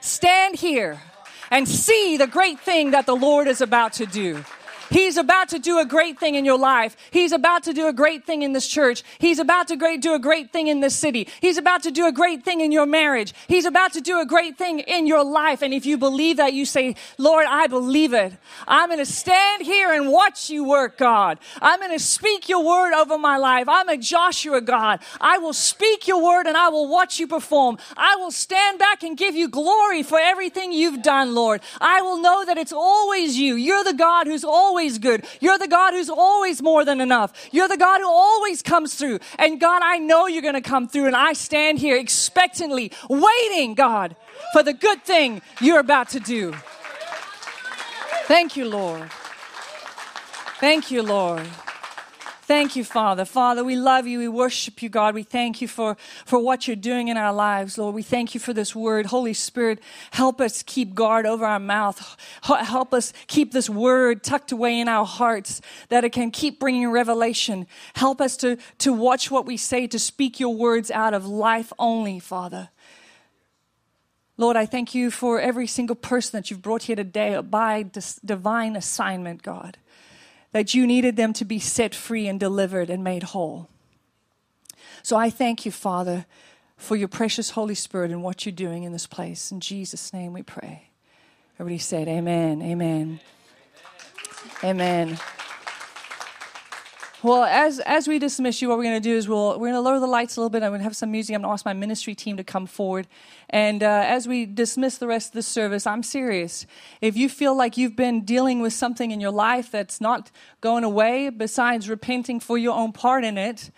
Stand 0.00 0.56
here 0.56 1.02
and 1.50 1.68
see 1.68 2.16
the 2.16 2.26
great 2.26 2.60
thing 2.60 2.92
that 2.92 3.04
the 3.04 3.14
Lord 3.14 3.46
is 3.46 3.60
about 3.60 3.92
to 3.94 4.06
do. 4.06 4.42
He's 4.90 5.16
about 5.16 5.48
to 5.50 5.58
do 5.58 5.78
a 5.78 5.84
great 5.86 6.18
thing 6.18 6.34
in 6.34 6.44
your 6.44 6.58
life. 6.58 6.96
He's 7.10 7.32
about 7.32 7.62
to 7.64 7.72
do 7.72 7.86
a 7.86 7.92
great 7.92 8.24
thing 8.24 8.42
in 8.42 8.52
this 8.52 8.66
church. 8.66 9.02
He's 9.18 9.38
about 9.38 9.68
to 9.68 9.76
great, 9.76 10.02
do 10.02 10.14
a 10.14 10.18
great 10.18 10.52
thing 10.52 10.66
in 10.66 10.80
this 10.80 10.96
city. 10.96 11.28
He's 11.40 11.58
about 11.58 11.84
to 11.84 11.90
do 11.90 12.06
a 12.06 12.12
great 12.12 12.44
thing 12.44 12.60
in 12.60 12.72
your 12.72 12.86
marriage. 12.86 13.32
He's 13.46 13.64
about 13.64 13.92
to 13.92 14.00
do 14.00 14.20
a 14.20 14.26
great 14.26 14.58
thing 14.58 14.80
in 14.80 15.06
your 15.06 15.24
life. 15.24 15.62
And 15.62 15.72
if 15.72 15.86
you 15.86 15.96
believe 15.96 16.38
that, 16.38 16.52
you 16.54 16.64
say, 16.64 16.96
Lord, 17.18 17.46
I 17.48 17.68
believe 17.68 18.12
it. 18.12 18.32
I'm 18.66 18.88
going 18.88 18.98
to 18.98 19.06
stand 19.06 19.62
here 19.62 19.92
and 19.92 20.10
watch 20.10 20.50
you 20.50 20.64
work, 20.64 20.98
God. 20.98 21.38
I'm 21.62 21.78
going 21.78 21.92
to 21.92 22.04
speak 22.04 22.48
your 22.48 22.64
word 22.64 22.92
over 22.92 23.16
my 23.16 23.36
life. 23.36 23.68
I'm 23.68 23.88
a 23.88 23.96
Joshua 23.96 24.60
God. 24.60 25.00
I 25.20 25.38
will 25.38 25.52
speak 25.52 26.08
your 26.08 26.22
word 26.22 26.46
and 26.46 26.56
I 26.56 26.68
will 26.68 26.88
watch 26.88 27.20
you 27.20 27.28
perform. 27.28 27.78
I 27.96 28.16
will 28.16 28.32
stand 28.32 28.78
back 28.80 29.04
and 29.04 29.16
give 29.16 29.36
you 29.36 29.48
glory 29.48 30.02
for 30.02 30.18
everything 30.18 30.72
you've 30.72 31.02
done, 31.02 31.34
Lord. 31.34 31.60
I 31.80 32.02
will 32.02 32.20
know 32.20 32.44
that 32.44 32.58
it's 32.58 32.72
always 32.72 33.38
you. 33.38 33.54
You're 33.54 33.84
the 33.84 33.94
God 33.94 34.26
who's 34.26 34.44
always 34.44 34.79
always 34.80 34.98
good. 34.98 35.26
You're 35.40 35.58
the 35.58 35.68
God 35.68 35.92
who's 35.92 36.08
always 36.08 36.62
more 36.62 36.86
than 36.86 37.02
enough. 37.02 37.34
You're 37.52 37.68
the 37.68 37.76
God 37.76 38.00
who 38.00 38.08
always 38.08 38.62
comes 38.62 38.94
through. 38.94 39.18
And 39.38 39.60
God, 39.60 39.82
I 39.84 39.98
know 39.98 40.26
you're 40.26 40.40
going 40.40 40.54
to 40.54 40.62
come 40.62 40.88
through. 40.88 41.06
And 41.06 41.14
I 41.14 41.34
stand 41.34 41.78
here 41.78 41.98
expectantly, 41.98 42.90
waiting, 43.10 43.74
God, 43.74 44.16
for 44.54 44.62
the 44.62 44.72
good 44.72 45.04
thing 45.04 45.42
you're 45.60 45.80
about 45.80 46.08
to 46.10 46.20
do. 46.20 46.54
Thank 48.24 48.56
you, 48.56 48.70
Lord. 48.70 49.10
Thank 50.60 50.90
you, 50.90 51.02
Lord. 51.02 51.46
Thank 52.50 52.74
you, 52.74 52.82
Father. 52.82 53.24
Father, 53.24 53.62
we 53.62 53.76
love 53.76 54.08
you. 54.08 54.18
We 54.18 54.26
worship 54.26 54.82
you, 54.82 54.88
God. 54.88 55.14
We 55.14 55.22
thank 55.22 55.62
you 55.62 55.68
for, 55.68 55.96
for 56.26 56.40
what 56.40 56.66
you're 56.66 56.74
doing 56.74 57.06
in 57.06 57.16
our 57.16 57.32
lives, 57.32 57.78
Lord. 57.78 57.94
We 57.94 58.02
thank 58.02 58.34
you 58.34 58.40
for 58.40 58.52
this 58.52 58.74
word. 58.74 59.06
Holy 59.06 59.34
Spirit, 59.34 59.78
help 60.10 60.40
us 60.40 60.64
keep 60.64 60.92
guard 60.92 61.26
over 61.26 61.44
our 61.44 61.60
mouth. 61.60 62.16
Help 62.42 62.92
us 62.92 63.12
keep 63.28 63.52
this 63.52 63.70
word 63.70 64.24
tucked 64.24 64.50
away 64.50 64.80
in 64.80 64.88
our 64.88 65.06
hearts 65.06 65.60
that 65.90 66.02
it 66.02 66.10
can 66.10 66.32
keep 66.32 66.58
bringing 66.58 66.90
revelation. 66.90 67.68
Help 67.94 68.20
us 68.20 68.36
to, 68.38 68.56
to 68.78 68.92
watch 68.92 69.30
what 69.30 69.46
we 69.46 69.56
say, 69.56 69.86
to 69.86 70.00
speak 70.00 70.40
your 70.40 70.52
words 70.52 70.90
out 70.90 71.14
of 71.14 71.24
life 71.24 71.72
only, 71.78 72.18
Father. 72.18 72.70
Lord, 74.36 74.56
I 74.56 74.66
thank 74.66 74.92
you 74.92 75.12
for 75.12 75.40
every 75.40 75.68
single 75.68 75.94
person 75.94 76.36
that 76.36 76.50
you've 76.50 76.62
brought 76.62 76.82
here 76.82 76.96
today 76.96 77.40
by 77.42 77.84
this 77.92 78.16
divine 78.16 78.74
assignment, 78.74 79.44
God 79.44 79.76
that 80.52 80.74
you 80.74 80.86
needed 80.86 81.16
them 81.16 81.32
to 81.34 81.44
be 81.44 81.58
set 81.58 81.94
free 81.94 82.26
and 82.26 82.40
delivered 82.40 82.90
and 82.90 83.04
made 83.04 83.22
whole. 83.22 83.68
So 85.02 85.16
I 85.16 85.30
thank 85.30 85.64
you, 85.64 85.72
Father, 85.72 86.26
for 86.76 86.96
your 86.96 87.08
precious 87.08 87.50
Holy 87.50 87.74
Spirit 87.74 88.10
and 88.10 88.22
what 88.22 88.44
you're 88.44 88.52
doing 88.52 88.82
in 88.82 88.92
this 88.92 89.06
place. 89.06 89.52
In 89.52 89.60
Jesus' 89.60 90.12
name 90.12 90.32
we 90.32 90.42
pray. 90.42 90.90
Everybody 91.58 91.78
said, 91.78 92.08
Amen, 92.08 92.62
Amen. 92.62 93.20
Amen. 94.64 95.18
Well, 97.22 97.44
as, 97.44 97.80
as 97.80 98.08
we 98.08 98.18
dismiss 98.18 98.62
you, 98.62 98.70
what 98.70 98.78
we're 98.78 98.84
going 98.84 99.02
to 99.02 99.06
do 99.06 99.14
is 99.14 99.28
we'll, 99.28 99.50
we're 99.60 99.66
going 99.66 99.74
to 99.74 99.80
lower 99.82 100.00
the 100.00 100.06
lights 100.06 100.38
a 100.38 100.40
little 100.40 100.48
bit. 100.48 100.62
I'm 100.62 100.70
going 100.70 100.80
to 100.80 100.84
have 100.84 100.96
some 100.96 101.10
music. 101.10 101.34
I'm 101.34 101.42
going 101.42 101.50
to 101.50 101.52
ask 101.52 101.66
my 101.66 101.74
ministry 101.74 102.14
team 102.14 102.38
to 102.38 102.44
come 102.44 102.66
forward. 102.66 103.06
And 103.50 103.82
uh, 103.82 104.04
as 104.06 104.26
we 104.26 104.46
dismiss 104.46 104.96
the 104.96 105.06
rest 105.06 105.28
of 105.28 105.32
the 105.34 105.42
service, 105.42 105.86
I'm 105.86 106.02
serious. 106.02 106.64
If 107.02 107.18
you 107.18 107.28
feel 107.28 107.54
like 107.54 107.76
you've 107.76 107.94
been 107.94 108.24
dealing 108.24 108.62
with 108.62 108.72
something 108.72 109.10
in 109.10 109.20
your 109.20 109.32
life 109.32 109.70
that's 109.70 110.00
not 110.00 110.30
going 110.62 110.82
away, 110.82 111.28
besides 111.28 111.90
repenting 111.90 112.40
for 112.40 112.56
your 112.56 112.74
own 112.74 112.90
part 112.90 113.22
in 113.22 113.36
it, 113.36 113.70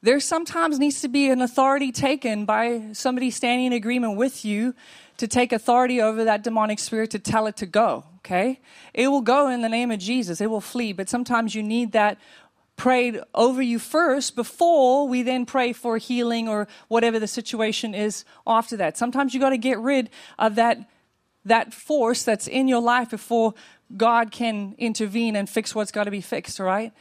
there 0.00 0.18
sometimes 0.18 0.78
needs 0.78 1.02
to 1.02 1.08
be 1.08 1.28
an 1.28 1.42
authority 1.42 1.92
taken 1.92 2.46
by 2.46 2.92
somebody 2.92 3.30
standing 3.30 3.66
in 3.66 3.72
agreement 3.74 4.16
with 4.16 4.42
you 4.42 4.74
to 5.18 5.28
take 5.28 5.52
authority 5.52 6.00
over 6.00 6.24
that 6.24 6.42
demonic 6.42 6.78
spirit 6.78 7.10
to 7.10 7.18
tell 7.18 7.46
it 7.46 7.58
to 7.58 7.66
go 7.66 8.04
okay? 8.24 8.58
It 8.94 9.08
will 9.08 9.20
go 9.20 9.48
in 9.48 9.60
the 9.60 9.68
name 9.68 9.90
of 9.90 9.98
Jesus, 9.98 10.40
it 10.40 10.48
will 10.48 10.62
flee, 10.62 10.92
but 10.92 11.08
sometimes 11.08 11.54
you 11.54 11.62
need 11.62 11.92
that 11.92 12.18
prayed 12.76 13.20
over 13.34 13.62
you 13.62 13.78
first 13.78 14.34
before 14.34 15.06
we 15.06 15.22
then 15.22 15.46
pray 15.46 15.72
for 15.72 15.98
healing 15.98 16.48
or 16.48 16.66
whatever 16.88 17.18
the 17.18 17.28
situation 17.28 17.94
is 17.94 18.24
after 18.46 18.76
that. 18.76 18.96
Sometimes 18.96 19.32
you 19.32 19.40
got 19.40 19.50
to 19.50 19.58
get 19.58 19.78
rid 19.78 20.10
of 20.38 20.56
that 20.56 20.88
that 21.44 21.74
force 21.74 22.22
that's 22.22 22.46
in 22.46 22.68
your 22.68 22.80
life 22.80 23.10
before 23.10 23.52
God 23.94 24.30
can 24.30 24.74
intervene 24.78 25.36
and 25.36 25.48
fix 25.48 25.74
what's 25.74 25.92
got 25.92 26.04
to 26.04 26.10
be 26.10 26.22
fixed, 26.22 26.58
right? 26.58 26.92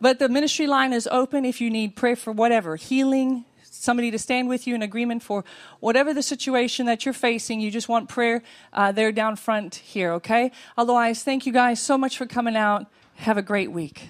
But 0.00 0.18
the 0.18 0.28
ministry 0.28 0.66
line 0.66 0.92
is 0.92 1.06
open 1.12 1.44
if 1.44 1.60
you 1.60 1.70
need 1.70 1.94
prayer 1.94 2.16
for 2.16 2.32
whatever 2.32 2.76
healing, 2.76 3.44
somebody 3.62 4.10
to 4.10 4.18
stand 4.18 4.48
with 4.48 4.66
you 4.66 4.74
in 4.74 4.82
agreement 4.82 5.22
for 5.22 5.44
whatever 5.80 6.14
the 6.14 6.22
situation 6.22 6.86
that 6.86 7.04
you're 7.04 7.12
facing. 7.12 7.60
You 7.60 7.70
just 7.70 7.88
want 7.88 8.08
prayer, 8.08 8.42
uh, 8.72 8.92
they're 8.92 9.12
down 9.12 9.36
front 9.36 9.76
here, 9.76 10.12
okay? 10.14 10.52
Otherwise, 10.76 11.22
thank 11.22 11.46
you 11.46 11.52
guys 11.52 11.80
so 11.80 11.98
much 11.98 12.16
for 12.16 12.26
coming 12.26 12.56
out. 12.56 12.86
Have 13.16 13.36
a 13.36 13.42
great 13.42 13.70
week. 13.70 14.08